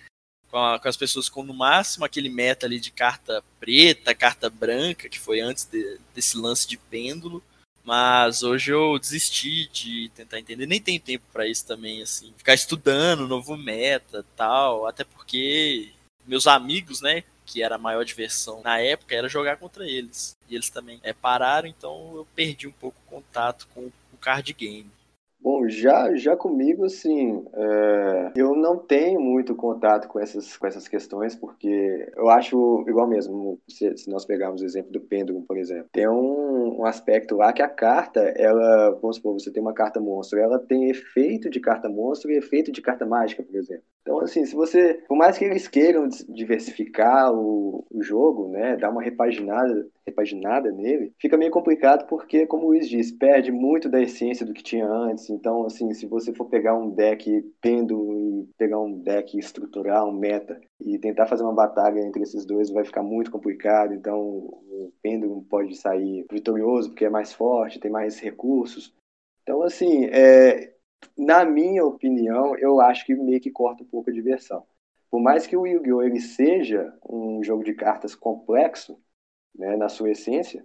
[0.49, 4.49] com, a, com, as pessoas com no máximo aquele meta ali de carta preta, carta
[4.49, 7.43] branca, que foi antes de, desse lance de pêndulo.
[7.83, 12.53] Mas hoje eu desisti de tentar entender, nem tenho tempo para isso também, assim, ficar
[12.53, 15.91] estudando novo meta, tal, até porque
[16.25, 20.37] meus amigos, né, que era a maior diversão na época era jogar contra eles.
[20.47, 24.53] E eles também é, pararam, então eu perdi um pouco o contato com o card
[24.53, 24.91] game.
[25.41, 30.85] Bom, já, já comigo, assim, é, eu não tenho muito contato com essas, com essas
[30.85, 35.57] questões, porque eu acho, igual mesmo, se, se nós pegarmos o exemplo do pêndulo, por
[35.57, 39.73] exemplo, tem um, um, aspecto lá que a carta, ela, vamos supor, você tem uma
[39.73, 43.83] carta monstro, ela tem efeito de carta monstro e efeito de carta mágica, por exemplo.
[44.01, 48.89] Então, assim, se você, por mais que eles queiram diversificar o, o jogo, né, dar
[48.89, 54.01] uma repaginada, repaginada nele, fica meio complicado porque, como o Luiz disse, perde muito da
[54.01, 55.28] essência do que tinha antes.
[55.29, 60.13] Então, assim, se você for pegar um deck pêndulo e pegar um deck estrutural, um
[60.13, 63.93] meta, e tentar fazer uma batalha entre esses dois, vai ficar muito complicado.
[63.93, 68.93] Então, o pêndulo pode sair vitorioso porque é mais forte, tem mais recursos.
[69.43, 70.73] Então, assim, é,
[71.17, 74.65] na minha opinião, eu acho que meio que corta um pouco a diversão.
[75.09, 76.03] Por mais que o Yu-Gi-Oh!
[76.03, 78.99] ele seja um jogo de cartas complexo,
[79.55, 80.63] né, na sua essência,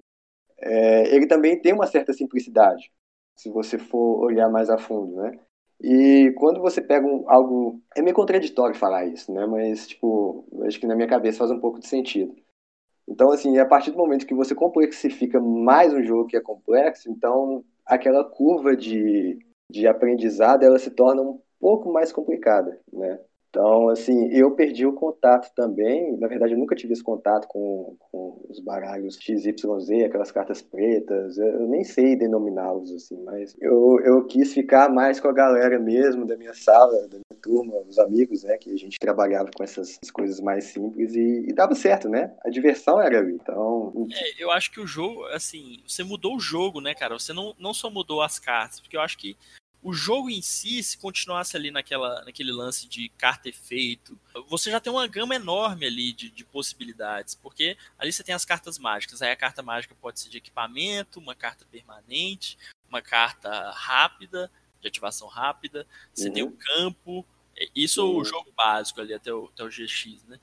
[0.59, 2.93] é, ele também tem uma certa simplicidade,
[3.37, 5.39] se você for olhar mais a fundo, né?
[5.81, 7.81] E quando você pega um, algo...
[7.97, 9.45] É meio contraditório falar isso, né?
[9.47, 12.35] Mas, tipo, acho que na minha cabeça faz um pouco de sentido.
[13.09, 17.11] Então, assim, a partir do momento que você complexifica mais um jogo que é complexo,
[17.11, 19.39] então aquela curva de,
[19.71, 23.21] de aprendizado ela se torna um pouco mais complicada, né?
[23.55, 26.17] Então, assim, eu perdi o contato também.
[26.17, 29.55] Na verdade, eu nunca tive esse contato com, com os baralhos XYZ,
[30.05, 31.39] aquelas cartas pretas.
[31.39, 36.27] Eu nem sei denominá-los, assim, mas eu, eu quis ficar mais com a galera mesmo
[36.27, 38.59] da minha sala, da minha turma, os amigos, né?
[38.59, 42.35] Que a gente trabalhava com essas coisas mais simples e, e dava certo, né?
[42.45, 43.35] A diversão era ali.
[43.35, 43.93] Então.
[44.11, 47.17] É, eu acho que o jogo, assim, você mudou o jogo, né, cara?
[47.17, 49.37] Você não, não só mudou as cartas, porque eu acho que
[49.85, 54.19] o jogo em si, se continuasse ali naquela, naquele lance de carta efeito,
[54.49, 58.47] você já tem uma gama enorme ali de, de, possibilidades, porque ali você tem as
[58.47, 59.21] cartas mágicas.
[59.21, 62.57] Aí a carta mágica pode ser de equipamento, uma carta permanente,
[62.89, 66.35] uma carta rápida, de ativação rápida, você uhum.
[66.35, 68.25] tem o um campo, é, isso é o uhum.
[68.25, 70.41] jogo básico ali até o, até o GX, né?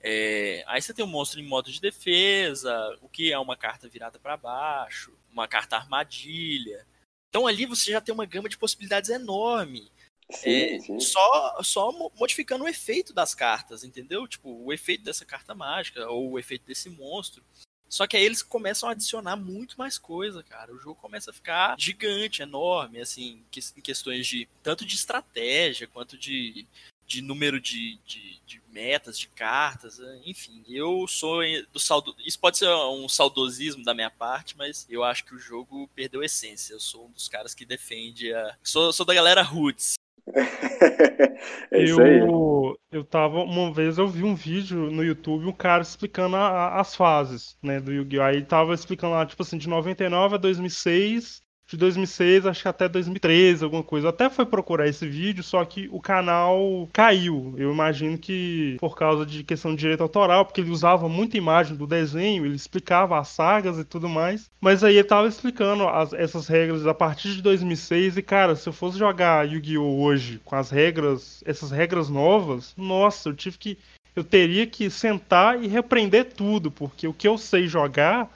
[0.00, 3.88] É, aí você tem um monstro em modo de defesa, o que é uma carta
[3.88, 6.84] virada para baixo, uma carta armadilha.
[7.32, 9.90] Então ali você já tem uma gama de possibilidades enorme.
[10.30, 11.00] Sim, é, sim.
[11.00, 14.28] Só, só modificando o efeito das cartas, entendeu?
[14.28, 17.42] Tipo, o efeito dessa carta mágica, ou o efeito desse monstro.
[17.88, 20.74] Só que aí eles começam a adicionar muito mais coisa, cara.
[20.74, 23.42] O jogo começa a ficar gigante, enorme, assim,
[23.76, 26.66] em questões de tanto de estratégia quanto de,
[27.06, 30.62] de número de, de, de, metas, de cartas, eh, enfim.
[30.68, 31.40] Eu sou
[31.72, 32.14] do saldo.
[32.24, 36.22] Isso pode ser um saudosismo da minha parte, mas eu acho que o jogo perdeu
[36.22, 36.72] a essência.
[36.72, 38.56] Eu sou um dos caras que defende a.
[38.62, 39.94] Sou, sou da galera Roots.
[41.70, 42.18] é isso aí.
[42.20, 43.42] Eu, eu tava.
[43.42, 47.56] Uma vez eu vi um vídeo no YouTube, um cara explicando a, a, as fases,
[47.62, 48.22] né, do Yu-Gi-Oh!
[48.22, 51.42] Aí tava explicando lá, tipo assim, de 99 a 2006
[51.72, 54.10] de 2006, acho que até 2013, alguma coisa.
[54.10, 57.54] até foi procurar esse vídeo, só que o canal caiu.
[57.56, 61.76] Eu imagino que por causa de questão de direito autoral, porque ele usava muita imagem
[61.76, 64.50] do desenho, ele explicava as sagas e tudo mais.
[64.60, 68.68] Mas aí ele tava explicando as, essas regras a partir de 2006 e cara, se
[68.68, 73.78] eu fosse jogar Yu-Gi-Oh hoje com as regras, essas regras novas, nossa, eu tive que
[74.14, 78.30] eu teria que sentar e repreender tudo, porque o que eu sei jogar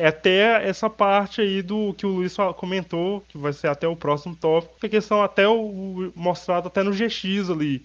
[0.00, 3.94] é até essa parte aí do que o Luiz comentou, que vai ser até o
[3.94, 7.84] próximo tópico, que é questão até o, mostrado até no GX ali.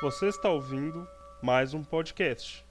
[0.00, 1.06] Você está ouvindo
[1.42, 2.64] mais um podcast.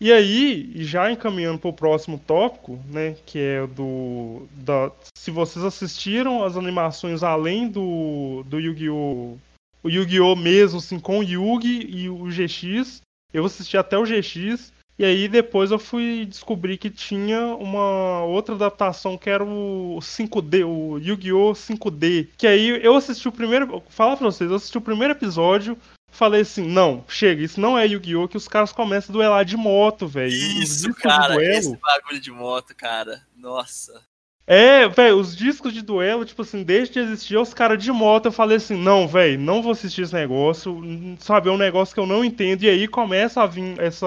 [0.00, 5.64] E aí, já encaminhando para o próximo tópico, né, que é do da se vocês
[5.64, 9.36] assistiram as animações além do do Yu-Gi-Oh,
[9.82, 13.00] o Yu-Gi-Oh mesmo, assim, com o Yugi e o GX,
[13.32, 18.54] eu assisti até o GX e aí depois eu fui descobrir que tinha uma outra
[18.54, 21.52] adaptação que era o 5D, o Yu-Gi-Oh!
[21.52, 22.28] 5D.
[22.36, 23.82] Que aí eu assisti o primeiro.
[23.88, 25.78] Falar pra vocês, eu assisti o primeiro episódio.
[26.10, 28.26] Falei assim, não, chega, isso não é Yu-Gi-Oh!
[28.26, 30.32] que os caras começam a duelar de moto, velho.
[30.32, 33.22] Isso, cara, esse bagulho de moto, cara.
[33.36, 34.02] Nossa.
[34.50, 38.26] É, velho, os discos de duelo, tipo assim, desde que existia os caras de moto,
[38.26, 40.82] eu falei assim, não, velho, não vou assistir esse negócio,
[41.18, 44.06] sabe, é um negócio que eu não entendo, e aí começa a vir essa,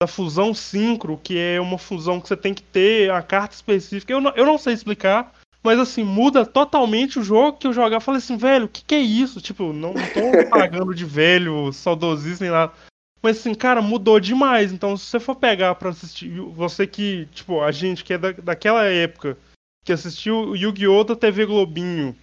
[0.00, 4.12] essa fusão sincro, que é uma fusão que você tem que ter a carta específica,
[4.12, 5.32] eu não, eu não sei explicar,
[5.64, 7.96] mas assim, muda totalmente o jogo que eu jogar.
[7.96, 9.40] Eu falei assim, velho, o que, que é isso?
[9.40, 12.72] Tipo, não, não tô pagando de velho, saudosista nem nada.
[13.22, 14.72] Mas assim, cara, mudou demais.
[14.72, 18.32] Então, se você for pegar pra assistir, você que, tipo, a gente que é da,
[18.32, 19.38] daquela época,
[19.84, 21.04] que assistiu o Yu-Gi-Oh!
[21.04, 22.16] da TV Globinho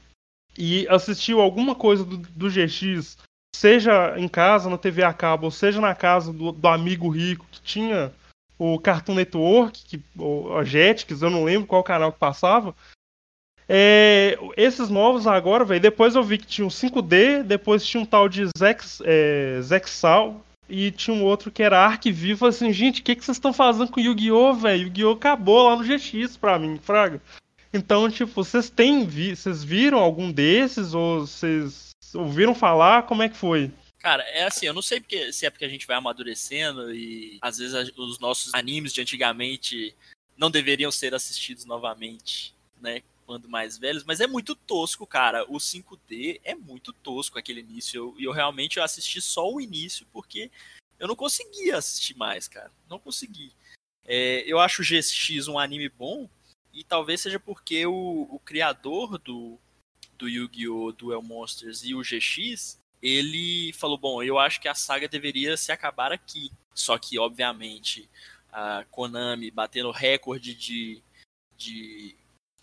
[0.57, 3.18] e assistiu alguma coisa do, do, GX,
[3.55, 7.45] seja em casa, na TV a cabo, ou seja na casa do, do amigo rico
[7.51, 8.14] que tinha
[8.57, 12.76] o Cartoon Network, que, o, a Jetix, eu não lembro qual canal que passava.
[13.72, 18.05] É, esses novos agora, velho, depois eu vi que tinha um 5D, depois tinha um
[18.05, 22.45] tal de Zex, é, Zexal, e tinha um outro que era Ark Vivo.
[22.45, 24.84] Assim, gente, o que, que vocês estão fazendo com Yu-Gi-Oh, velho?
[24.84, 27.22] Yu-Gi-Oh acabou lá no GX pra mim, fraga.
[27.72, 33.03] Então, tipo, vocês têm vi vocês viram algum desses ou vocês ouviram falar?
[33.03, 33.72] Como é que foi?
[33.99, 37.38] Cara, é assim, eu não sei porque, se é porque a gente vai amadurecendo e
[37.41, 39.93] às vezes os nossos animes de antigamente
[40.38, 43.03] não deveriam ser assistidos novamente, né?
[43.26, 45.43] Quando mais velhos, mas é muito tosco, cara.
[45.43, 48.15] O 5D é muito tosco aquele início.
[48.17, 50.49] E eu, eu, realmente eu assisti só o início porque
[50.97, 52.72] eu não conseguia assistir mais, cara.
[52.89, 53.51] Não consegui.
[54.05, 56.28] É, eu acho o GX um anime bom,
[56.80, 59.59] e talvez seja porque o, o criador do,
[60.17, 60.93] do Yu-Gi-Oh!
[60.93, 65.73] Duel Monsters e o GX, ele falou: bom, eu acho que a saga deveria se
[65.73, 66.49] acabar aqui.
[66.73, 68.09] Só que, obviamente,
[68.49, 71.03] a Konami batendo recorde de,
[71.57, 72.15] de.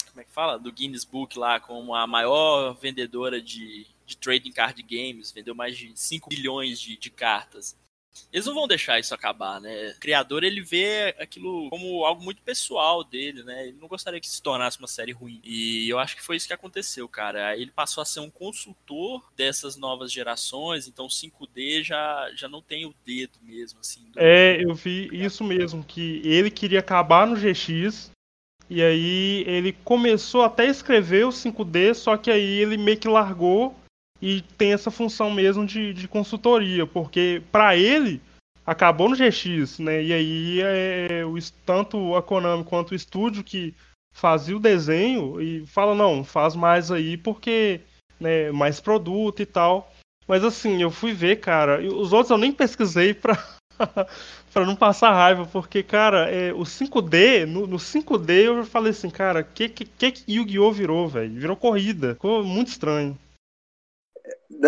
[0.09, 0.59] Como é que fala?
[0.59, 5.77] Do Guinness Book lá, como a maior vendedora de, de trading card games, vendeu mais
[5.77, 7.77] de 5 bilhões de, de cartas.
[8.33, 9.91] Eles não vão deixar isso acabar, né?
[9.97, 13.69] O criador, ele vê aquilo como algo muito pessoal dele, né?
[13.69, 15.41] Ele não gostaria que se tornasse uma série ruim.
[15.45, 17.57] E eu acho que foi isso que aconteceu, cara.
[17.57, 22.87] Ele passou a ser um consultor dessas novas gerações, então 5D já, já não tem
[22.87, 24.11] o dedo mesmo, assim.
[24.11, 24.19] Do...
[24.19, 28.11] É, eu vi isso mesmo, que ele queria acabar no GX,
[28.69, 33.09] e aí ele começou até a escrever o 5D, só que aí ele meio que
[33.09, 33.77] largou
[34.21, 38.21] e tem essa função mesmo de, de consultoria, porque para ele
[38.65, 40.03] acabou no GX, né?
[40.03, 43.75] E aí é, o, tanto a Konami quanto o estúdio que
[44.13, 47.81] fazia o desenho e fala, não, faz mais aí porque
[48.19, 49.93] né, mais produto e tal.
[50.27, 53.39] Mas assim, eu fui ver, cara, os outros eu nem pesquisei pra,
[54.53, 59.11] pra não passar raiva, porque, cara, é, o 5D, no, no 5D eu falei assim,
[59.11, 60.73] cara, que que, que Yu-Gi-Oh!
[60.73, 61.39] virou, velho?
[61.39, 62.15] Virou corrida.
[62.15, 63.17] Ficou muito estranho.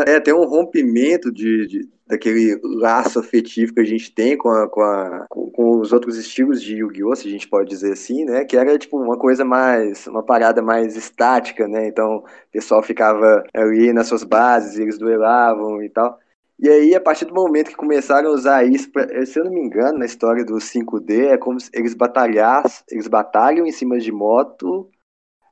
[0.07, 4.69] É, tem um rompimento de, de, daquele laço afetivo que a gente tem com, a,
[4.69, 8.25] com, a, com, com, os outros estilos de Yu-Gi-Oh!, se a gente pode dizer assim,
[8.25, 8.45] né?
[8.45, 11.87] Que era tipo uma coisa mais, uma parada mais estática, né?
[11.89, 16.19] Então o pessoal ficava ali nas suas bases, eles duelavam e tal.
[16.59, 19.53] E aí, a partir do momento que começaram a usar isso, pra, se eu não
[19.53, 23.97] me engano, na história do 5D, é como se eles batalhassem, eles batalham em cima
[23.99, 24.91] de moto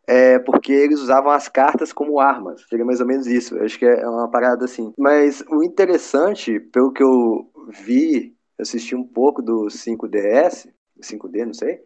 [0.07, 2.65] é porque eles usavam as cartas como armas.
[2.69, 3.57] Seria mais ou menos isso.
[3.57, 4.93] Eu acho que é uma parada assim.
[4.97, 10.69] Mas o interessante, pelo que eu vi, assisti um pouco do 5DS,
[11.03, 11.81] 5D, não sei,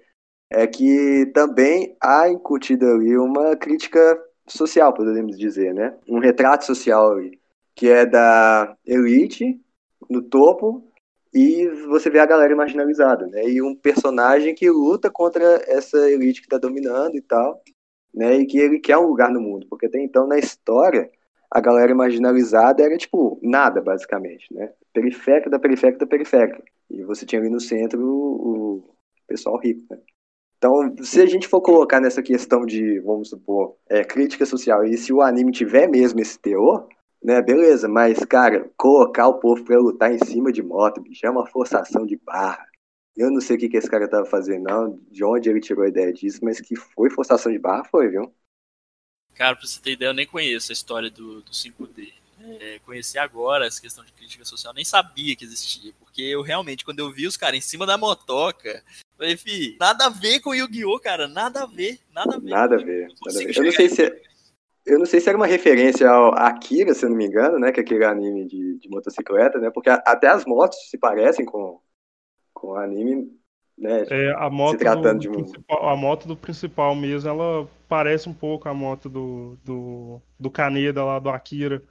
[0.50, 5.96] é que também há incutido ali uma crítica social, podemos dizer, né?
[6.08, 7.40] Um retrato social ali,
[7.74, 9.60] que é da elite
[10.08, 10.84] no topo
[11.32, 13.48] e você vê a galera marginalizada, né?
[13.48, 17.62] E um personagem que luta contra essa elite que está dominando e tal
[18.14, 18.36] né?
[18.36, 21.10] E que ele quer um lugar no mundo, porque até então na história
[21.50, 24.72] a galera marginalizada era tipo nada, basicamente, né?
[24.92, 26.62] Periférica da periférica da periférica.
[26.88, 28.84] E você tinha ali no centro o,
[29.26, 29.98] pessoal rico, né?
[30.58, 34.96] Então, se a gente for colocar nessa questão de, vamos supor, é, crítica social, e
[34.98, 36.86] se o anime tiver mesmo esse teor,
[37.22, 41.30] né, beleza, mas, cara, colocar o povo pra lutar em cima de moto, bicho, é
[41.30, 42.66] uma forçação de barra.
[43.16, 45.84] Eu não sei o que, que esse cara tava fazendo, não, de onde ele tirou
[45.84, 48.32] a ideia disso, mas que foi forçação de barra, foi, viu?
[49.34, 52.12] Cara, pra você ter ideia, eu nem conheço a história do, do 5D.
[52.60, 56.84] É, conheci agora essa questão de crítica social, nem sabia que existia, porque eu realmente,
[56.84, 58.82] quando eu vi os caras em cima da motoca,
[59.16, 62.50] falei, fi, nada a ver com Yu-Gi-Oh, cara, nada a ver, nada a ver.
[62.50, 63.08] Nada a ver.
[63.26, 63.56] Nada a ver.
[63.56, 64.22] Eu não sei se é,
[64.86, 67.70] eu não sei se era uma referência ao Akira, se eu não me engano, né,
[67.70, 71.80] que é aquele anime de, de motocicleta, né, porque até as motos se parecem com,
[72.60, 73.32] com o anime,
[73.76, 74.04] né?
[74.10, 75.62] É, a moto se tratando do, de um...
[75.68, 81.02] A moto do principal mesmo, ela parece um pouco a moto do, do, do Kaneda
[81.02, 81.82] lá, do Akira.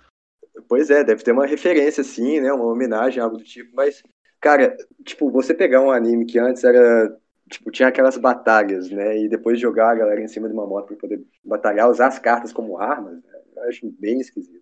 [0.68, 2.54] Pois é, deve ter uma referência, assim, né?
[2.54, 4.04] Uma homenagem, algo do tipo, mas,
[4.40, 7.18] cara, tipo, você pegar um anime que antes era.
[7.50, 9.18] Tipo, tinha aquelas batalhas, né?
[9.18, 12.20] E depois jogar a galera em cima de uma moto para poder batalhar, usar as
[12.20, 13.40] cartas como armas, né?
[13.56, 14.62] Eu acho bem esquisito.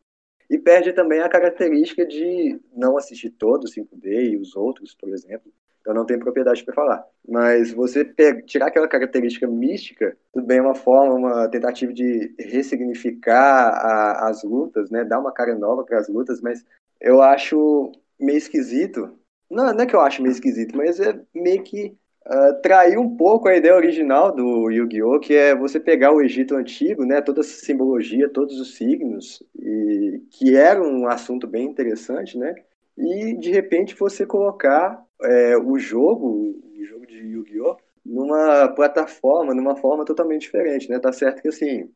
[0.49, 5.51] E perde também a característica de não assistir todos 5D e os outros, por exemplo,
[5.87, 7.05] eu não tenho propriedade para falar.
[7.27, 12.35] Mas você pegar, tirar aquela característica mística, tudo bem, é uma forma, uma tentativa de
[12.37, 15.05] ressignificar a, as lutas, né?
[15.05, 16.65] Dar uma cara nova para as lutas, mas
[16.99, 19.17] eu acho meio esquisito.
[19.49, 23.15] Não, não é que eu acho meio esquisito, mas é meio que uh, trair um
[23.15, 27.21] pouco a ideia original do Yu-Gi-Oh!, que é você pegar o Egito Antigo, né?
[27.21, 32.53] Toda essa simbologia, todos os signos, e que era um assunto bem interessante, né?
[32.97, 37.77] E de repente você colocar é, o jogo, o jogo de Yu-Gi-Oh!
[38.05, 40.97] numa plataforma, numa forma totalmente diferente, né?
[40.97, 41.87] Tá certo que assim, é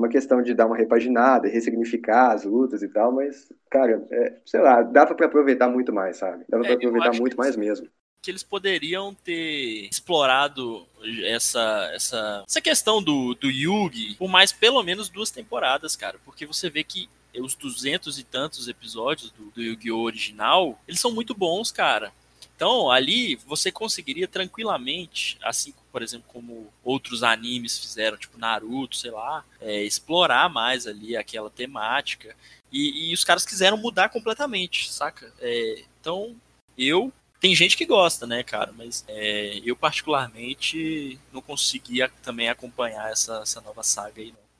[0.00, 4.60] uma questão de dar uma repaginada, ressignificar as lutas e tal, mas, cara, é, sei
[4.60, 6.44] lá, dava para aproveitar muito mais, sabe?
[6.48, 7.88] Dava é, para aproveitar muito mais mesmo
[8.22, 10.86] que eles poderiam ter explorado
[11.24, 16.18] essa, essa, essa questão do, do Yugi por mais pelo menos duas temporadas, cara.
[16.24, 17.08] Porque você vê que
[17.38, 20.02] os duzentos e tantos episódios do, do Yu-Gi-Oh!
[20.02, 22.12] original, eles são muito bons, cara.
[22.60, 29.10] Então, ali você conseguiria tranquilamente, assim, por exemplo, como outros animes fizeram, tipo Naruto, sei
[29.10, 32.36] lá, é, explorar mais ali aquela temática.
[32.70, 35.32] E, e, os caras quiseram mudar completamente, saca?
[35.40, 36.36] É, então,
[36.76, 37.10] eu.
[37.40, 38.74] Tem gente que gosta, né, cara?
[38.76, 44.50] Mas é, eu, particularmente, não conseguia também acompanhar essa, essa nova saga aí, não.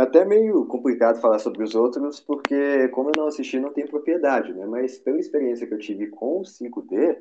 [0.00, 4.52] até meio complicado falar sobre os outros, porque como eu não assisti, não tenho propriedade,
[4.52, 4.64] né?
[4.64, 7.16] Mas pela experiência que eu tive com o 5D,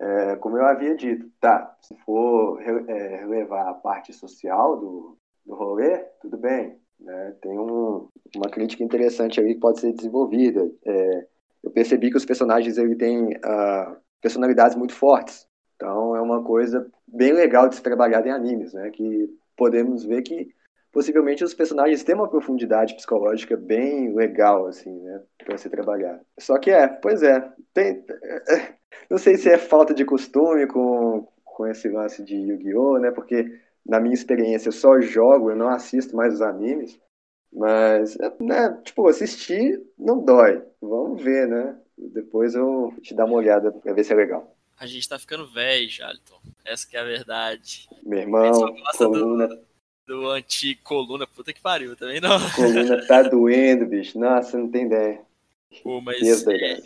[0.00, 5.54] é, como eu havia dito, tá, se for é, relevar a parte social do, do
[5.54, 6.78] rolê, tudo bem.
[6.98, 7.36] Né?
[7.42, 10.70] Tem um, uma crítica interessante aí que pode ser desenvolvida.
[10.86, 11.26] É,
[11.62, 15.46] eu percebi que os personagens ele têm uh, personalidades muito fortes.
[15.76, 18.90] Então é uma coisa bem legal de se trabalhar em animes, né?
[18.90, 20.48] Que podemos ver que
[20.92, 25.22] possivelmente os personagens têm uma profundidade psicológica bem legal, assim, né?
[25.44, 26.20] Para se trabalhar.
[26.38, 28.04] Só que é, pois é, tem,
[29.08, 33.10] não sei se é falta de costume com, com esse lance de Yu-Gi-Oh, né?
[33.10, 36.98] Porque na minha experiência eu só jogo, eu não assisto mais os animes.
[37.52, 40.62] Mas, né, tipo, assistir não dói.
[40.80, 41.76] Vamos ver, né?
[41.98, 44.56] Depois eu te dar uma olhada pra ver se é legal.
[44.78, 46.40] A gente tá ficando velho, Jaliton.
[46.64, 47.88] Essa que é a verdade.
[48.02, 49.48] Meu irmão, coluna...
[49.48, 49.60] Do,
[50.06, 52.38] do antigo coluna, puta que pariu, também não.
[52.54, 54.18] Coluna tá doendo, bicho.
[54.18, 55.20] Nossa, não tem ideia.
[55.82, 56.80] Pô, mas é,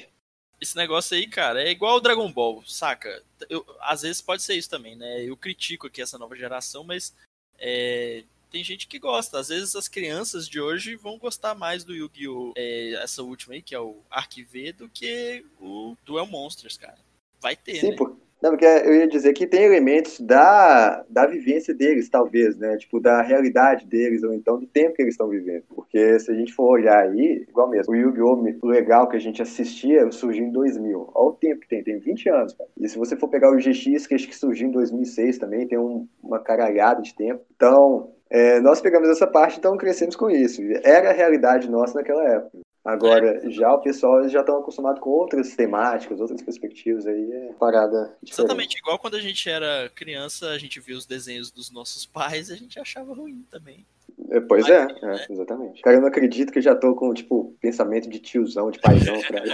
[0.60, 3.22] esse negócio aí, cara, é igual o Dragon Ball, saca?
[3.48, 5.22] Eu, às vezes pode ser isso também, né?
[5.22, 7.14] Eu critico aqui essa nova geração, mas
[7.58, 9.38] é, tem gente que gosta.
[9.38, 12.52] Às vezes as crianças de hoje vão gostar mais do Yu-Gi-Oh!
[12.56, 16.98] É, essa última aí, que é o Arquive, do que o Duel Monsters, cara.
[17.40, 17.96] Vai ter, Sim, né?
[17.96, 18.13] Por...
[18.44, 22.76] Não, porque eu ia dizer que tem elementos da, da vivência deles, talvez, né?
[22.76, 25.64] Tipo, da realidade deles, ou então do tempo que eles estão vivendo.
[25.74, 28.44] Porque se a gente for olhar aí, igual mesmo, o Yu-Gi-Oh!
[28.68, 31.10] legal que a gente assistia surgiu em 2000.
[31.14, 32.68] Olha o tempo que tem, tem 20 anos, cara.
[32.78, 35.78] E se você for pegar o GX, que acho que surgiu em 2006 também, tem
[35.78, 37.42] um, uma caralhada de tempo.
[37.56, 40.60] Então, é, nós pegamos essa parte, então crescemos com isso.
[40.82, 42.58] Era a realidade nossa naquela época.
[42.84, 43.50] Agora, é.
[43.50, 48.46] já o pessoal já estão acostumado com outras temáticas, outras perspectivas, aí é parada diferente.
[48.46, 52.50] Exatamente, igual quando a gente era criança, a gente via os desenhos dos nossos pais
[52.50, 53.86] e a gente achava ruim também.
[54.30, 55.26] É, pois é, é, né?
[55.30, 55.80] exatamente.
[55.80, 59.20] Cara, eu não acredito que eu já tô com, tipo, pensamento de tiozão, de paizão,
[59.22, 59.44] cara.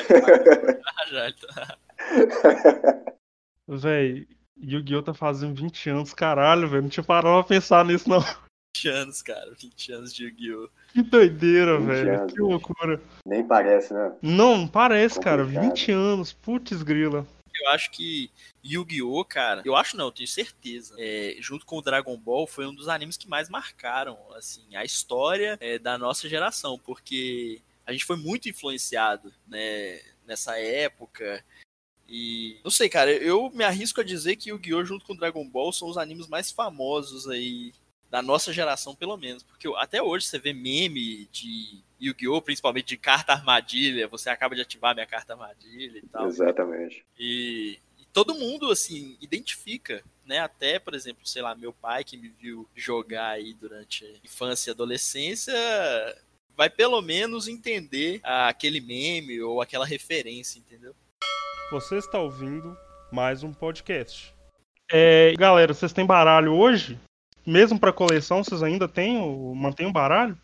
[0.84, 1.78] ah, já, tá.
[3.68, 4.26] Véi,
[4.60, 5.02] Yu-Gi-Oh!
[5.02, 6.82] tá fazendo 20 anos, caralho, velho.
[6.82, 8.20] Não tinha parado pra pensar nisso, não.
[8.76, 9.52] 20 anos, cara.
[9.58, 10.68] 20 anos de Yu-Gi-Oh!
[10.92, 12.20] Que doideira, velho.
[12.20, 13.00] Anos, que loucura.
[13.26, 14.12] Nem parece, né?
[14.22, 15.52] Não, não parece, Complicado.
[15.52, 15.66] cara.
[15.68, 16.32] 20 anos.
[16.32, 17.26] Putz, grila.
[17.62, 18.30] Eu acho que
[18.64, 20.94] Yu-Gi-Oh, cara, eu acho não, eu tenho certeza.
[20.98, 24.84] É, junto com o Dragon Ball, foi um dos animes que mais marcaram, assim, a
[24.84, 31.44] história é, da nossa geração, porque a gente foi muito influenciado, né, nessa época.
[32.08, 35.72] E não sei, cara, eu me arrisco a dizer que Yu-Gi-Oh junto com Dragon Ball
[35.72, 37.72] são os animes mais famosos aí
[38.10, 39.42] da nossa geração, pelo menos.
[39.42, 44.62] Porque até hoje você vê meme de Yu-Gi-Oh!, principalmente de carta armadilha, você acaba de
[44.62, 46.26] ativar minha carta armadilha e tal.
[46.26, 47.04] Exatamente.
[47.18, 50.40] E, e, todo mundo, assim, identifica, né?
[50.40, 54.70] Até, por exemplo, sei lá, meu pai que me viu jogar aí durante a infância
[54.70, 55.54] e adolescência,
[56.56, 60.94] vai pelo menos entender aquele meme ou aquela referência, entendeu?
[61.70, 62.76] Você está ouvindo
[63.12, 64.34] mais um podcast.
[64.90, 66.98] É, galera, vocês têm baralho hoje?
[67.46, 70.36] Mesmo para coleção, vocês ainda têm, mantêm o baralho?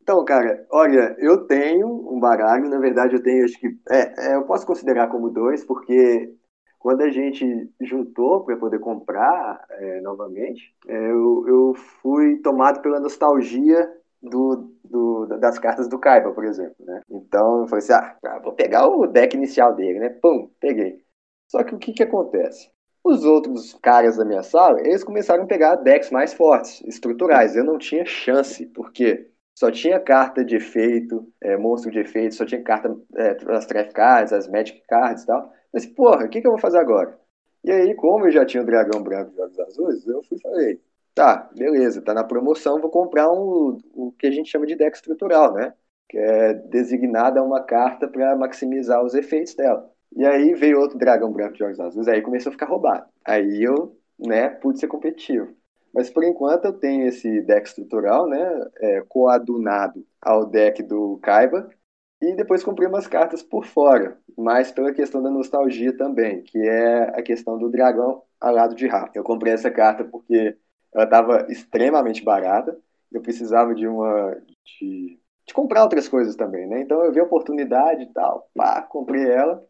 [0.00, 4.36] Então, cara, olha, eu tenho um baralho, na verdade eu tenho, acho que, é, é
[4.36, 6.32] eu posso considerar como dois, porque
[6.78, 13.00] quando a gente juntou para poder comprar é, novamente, é, eu, eu fui tomado pela
[13.00, 13.92] nostalgia
[14.22, 17.02] do, do, das cartas do Kaiba, por exemplo, né?
[17.10, 20.10] Então eu falei assim, ah, vou pegar o deck inicial dele, né?
[20.10, 21.04] Pum, peguei.
[21.48, 22.70] Só que o que que acontece?
[23.06, 27.54] Os outros caras da minha sala, eles começaram a pegar decks mais fortes, estruturais.
[27.54, 32.44] Eu não tinha chance, porque só tinha carta de efeito, é, monstro de efeito, só
[32.44, 35.52] tinha carta, é, as Trap Cards, as Magic Cards e tal.
[35.72, 37.16] Mas, porra, o que, que eu vou fazer agora?
[37.62, 40.80] E aí, como eu já tinha o Dragão Branco e Jogos Azuis, eu fui falei,
[41.14, 44.96] tá, beleza, tá na promoção, vou comprar um, o que a gente chama de deck
[44.96, 45.74] estrutural, né?
[46.08, 49.88] Que é designada uma carta para maximizar os efeitos dela.
[50.14, 53.06] E aí veio outro dragão branco de olhos azuis, aí começou a ficar roubado.
[53.24, 55.54] Aí eu, né, pude ser competitivo.
[55.92, 61.70] Mas por enquanto eu tenho esse deck estrutural, né, é, coadunado ao deck do Kaiba,
[62.20, 67.02] e depois comprei umas cartas por fora, mas pela questão da nostalgia também, que é
[67.18, 69.10] a questão do dragão alado de Ra.
[69.14, 70.56] Eu comprei essa carta porque
[70.94, 72.78] ela estava extremamente barata,
[73.12, 74.34] eu precisava de uma
[74.64, 76.80] de, de, comprar outras coisas também, né?
[76.80, 79.62] Então eu vi a oportunidade e tal, pá, comprei ela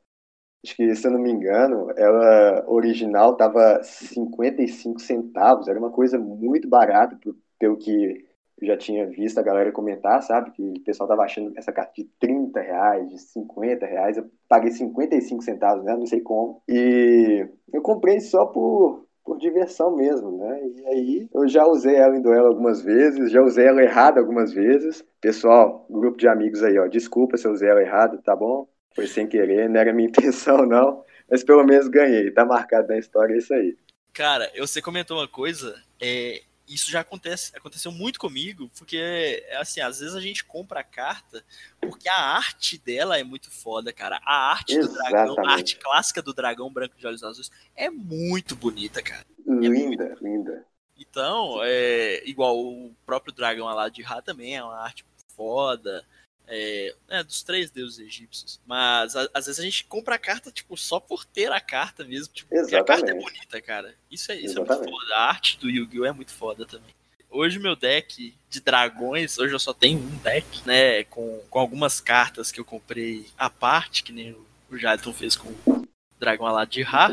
[0.65, 6.19] acho que, se eu não me engano, ela original estava 55 centavos, era uma coisa
[6.19, 7.19] muito barata,
[7.59, 8.25] pelo que
[8.61, 10.51] eu já tinha visto a galera comentar, sabe?
[10.53, 14.71] Que o pessoal tava achando essa carta de 30 reais, de 50 reais, eu paguei
[14.71, 15.95] 55 centavos, né?
[15.97, 16.63] Não sei como.
[16.69, 20.61] E eu comprei só por, por diversão mesmo, né?
[20.69, 24.53] E aí eu já usei ela em duelo algumas vezes, já usei ela errada algumas
[24.53, 25.05] vezes.
[25.21, 28.67] Pessoal, grupo de amigos aí, ó, desculpa se eu usei ela errada, tá bom?
[28.97, 31.05] Foi sem querer, não era minha intenção, não.
[31.31, 32.31] Mas pelo menos ganhei.
[32.31, 33.77] Tá marcado na história é isso aí.
[34.13, 40.01] Cara, você comentou uma coisa, é, isso já acontece, aconteceu muito comigo, porque assim, às
[40.01, 41.45] vezes a gente compra a carta
[41.81, 44.19] porque a arte dela é muito foda, cara.
[44.25, 44.89] A arte Exatamente.
[44.89, 49.27] do dragão, a arte clássica do dragão branco de olhos azuis é muito bonita, cara.
[49.47, 50.67] Linda, é linda.
[50.99, 55.05] Então, é igual o próprio dragão lá de Ra também é uma arte
[55.37, 56.03] foda.
[56.49, 58.61] É, é, dos três deuses egípcios.
[58.67, 62.05] Mas a, às vezes a gente compra a carta, tipo, só por ter a carta
[62.05, 62.33] mesmo.
[62.33, 63.95] Tipo, porque a carta é bonita, cara.
[64.11, 65.15] Isso é, isso é muito foda.
[65.15, 66.05] A arte do Yu-Gi-Oh!
[66.05, 66.95] é muito foda também.
[67.31, 71.05] hoje meu deck de dragões, hoje eu só tenho um deck, né?
[71.05, 75.37] Com, com algumas cartas que eu comprei à parte, que nem o, o Jadon fez
[75.37, 75.87] com o
[76.19, 77.11] dragão alado de Ra,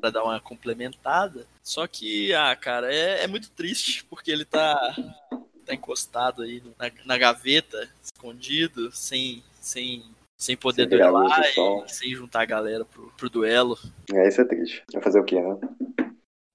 [0.00, 1.46] pra dar uma complementada.
[1.62, 4.96] Só que, ah, cara, é, é muito triste, porque ele tá,
[5.64, 7.90] tá encostado aí na, na gaveta,
[8.26, 10.02] escondido, sem, sem
[10.38, 13.78] sem poder sem duelar e sem juntar a galera pro, pro duelo.
[14.12, 14.82] É, isso é triste.
[14.92, 15.58] Vai fazer o quê, né?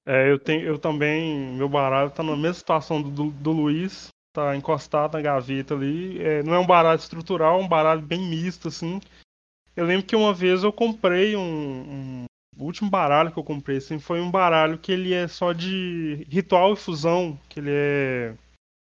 [0.06, 4.56] É, eu, tenho, eu também, meu baralho tá na mesma situação do, do Luiz, tá
[4.56, 6.22] encostado na gaveta ali.
[6.22, 9.00] É, não é um baralho estrutural, é um baralho bem misto, assim.
[9.76, 12.26] Eu lembro que uma vez eu comprei um, um.
[12.58, 16.28] O último baralho que eu comprei assim, foi um baralho que ele é só de
[16.30, 18.36] ritual e fusão, que ele é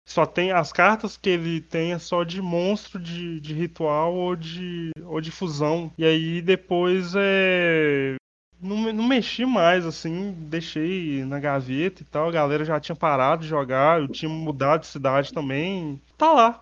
[0.06, 4.36] só tem as cartas que ele tem é só de monstro de, de ritual ou
[4.36, 5.90] de, ou de fusão.
[5.96, 8.16] E aí depois é.
[8.60, 12.28] Não, não mexi mais, assim, deixei na gaveta e tal.
[12.28, 16.00] A galera já tinha parado de jogar, eu tinha mudado de cidade também.
[16.16, 16.60] Tá lá.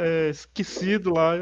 [0.00, 1.34] É, esquecido lá,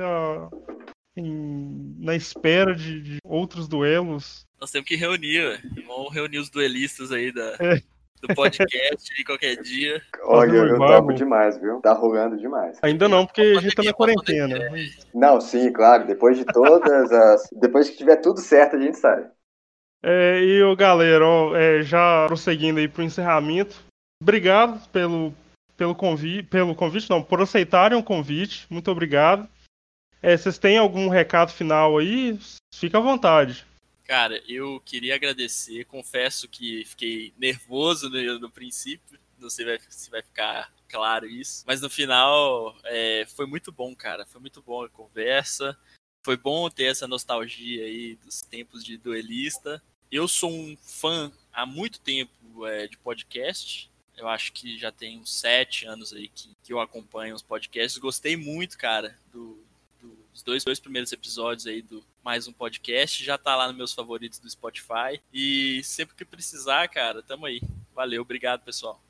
[1.16, 4.44] em, na espera de, de, outros duelos.
[4.60, 7.56] Nós temos que reunir, vamos reunir os duelistas aí da.
[7.60, 10.02] É do podcast aí qualquer dia.
[10.22, 11.80] Olha, eu, eu topo demais, viu?
[11.80, 12.78] Tá rolando demais.
[12.82, 14.58] Ainda não, porque a gente tá na quarentena.
[15.14, 16.06] Não, sim, claro.
[16.06, 17.48] Depois de todas as.
[17.58, 19.26] Depois que tiver tudo certo, a gente sai.
[20.02, 23.76] É, e o galera, ó, é, já prosseguindo aí pro encerramento.
[24.22, 25.32] Obrigado pelo,
[25.76, 26.48] pelo convite.
[26.48, 28.66] Pelo convite, não, por aceitarem o convite.
[28.70, 29.48] Muito obrigado.
[30.22, 32.38] É, vocês têm algum recado final aí?
[32.74, 33.67] Fica à vontade.
[34.08, 35.84] Cara, eu queria agradecer.
[35.84, 39.20] Confesso que fiquei nervoso no, no princípio.
[39.38, 41.62] Não sei se vai ficar claro isso.
[41.66, 44.24] Mas no final é, foi muito bom, cara.
[44.24, 45.78] Foi muito bom a conversa.
[46.24, 49.82] Foi bom ter essa nostalgia aí dos tempos de duelista.
[50.10, 53.90] Eu sou um fã há muito tempo é, de podcast.
[54.16, 57.98] Eu acho que já tem uns sete anos aí que, que eu acompanho os podcasts.
[57.98, 59.62] Gostei muito, cara, do,
[60.38, 63.24] os dois, dois primeiros episódios aí do mais um podcast.
[63.24, 65.20] Já tá lá nos meus favoritos do Spotify.
[65.34, 67.60] E sempre que precisar, cara, tamo aí.
[67.92, 69.00] Valeu, obrigado, pessoal.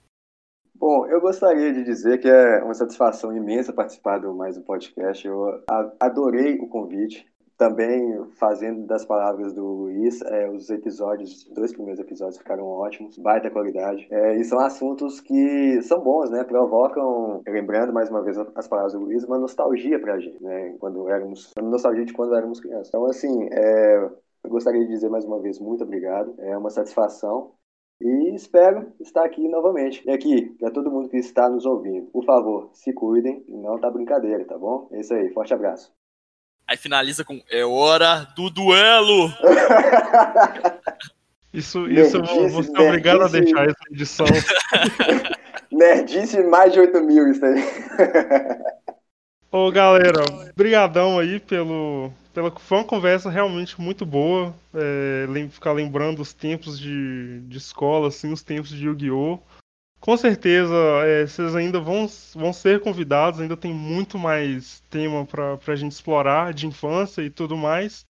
[0.75, 5.27] Bom, eu gostaria de dizer que é uma satisfação imensa participar do mais um podcast.
[5.27, 5.63] Eu
[6.01, 7.27] adorei o convite
[7.59, 13.19] também fazendo das palavras do Luiz, é, os episódios, os dois primeiros episódios ficaram ótimos,
[13.19, 14.07] baita qualidade.
[14.11, 16.45] É, e são assuntos que são bons, né?
[16.45, 20.77] Provocam, lembrando mais uma vez as palavras do Luiz, uma nostalgia pra gente, né?
[20.79, 22.89] Quando éramos, uma nostalgia de quando éramos crianças.
[22.89, 23.97] Então, assim, é,
[24.45, 27.55] eu gostaria de dizer mais uma vez muito obrigado, é uma satisfação.
[28.01, 30.07] E espero estar aqui novamente.
[30.07, 33.91] E aqui, para todo mundo que está nos ouvindo, por favor, se cuidem, não tá
[33.91, 34.89] brincadeira, tá bom?
[34.93, 35.98] É isso aí, forte abraço.
[36.69, 39.33] Aí finaliza com É hora do duelo!
[41.51, 44.27] Isso, isso nerdice, eu vou ser obrigado a deixar essa edição.
[45.73, 47.65] nerdice mais de 8 mil, isso aí.
[49.51, 50.23] Ô galera,
[50.55, 52.51] brigadão aí pelo, pela.
[52.51, 54.55] Foi uma conversa realmente muito boa.
[54.75, 59.41] É, ficar lembrando os tempos de, de escola, assim, os tempos de Yu-Gi-Oh!
[60.01, 60.75] Com certeza,
[61.05, 65.93] é, vocês ainda vão, vão ser convidados, ainda tem muito mais tema para a gente
[65.93, 68.07] explorar de infância e tudo mais.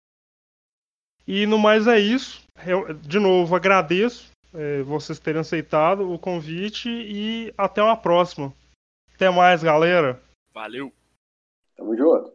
[1.27, 2.43] E no mais é isso.
[2.65, 8.53] Eu, de novo, agradeço é, vocês terem aceitado o convite e até uma próxima.
[9.13, 10.21] Até mais, galera.
[10.53, 10.91] Valeu.
[11.75, 12.34] Tamo junto.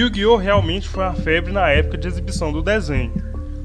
[0.00, 0.36] Yu-Gi-Oh!
[0.36, 3.12] realmente foi uma febre na época de exibição do desenho.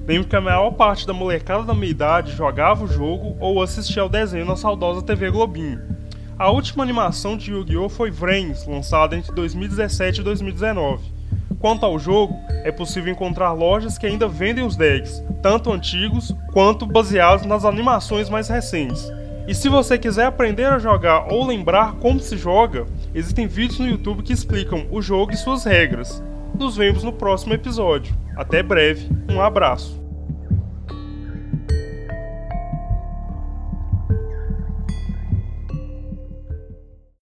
[0.05, 4.01] Lembro que a maior parte da molecada da minha idade jogava o jogo ou assistia
[4.01, 5.79] ao desenho na saudosa TV Globinho.
[6.37, 7.87] A última animação de Yu-Gi-Oh!
[7.87, 11.05] foi Vrains, lançada entre 2017 e 2019.
[11.57, 16.85] Quanto ao jogo, é possível encontrar lojas que ainda vendem os decks, tanto antigos quanto
[16.85, 19.09] baseados nas animações mais recentes.
[19.47, 23.87] E se você quiser aprender a jogar ou lembrar como se joga, existem vídeos no
[23.87, 26.23] YouTube que explicam o jogo e suas regras.
[26.57, 28.15] Nos vemos no próximo episódio.
[28.35, 30.04] Até breve, um abraço.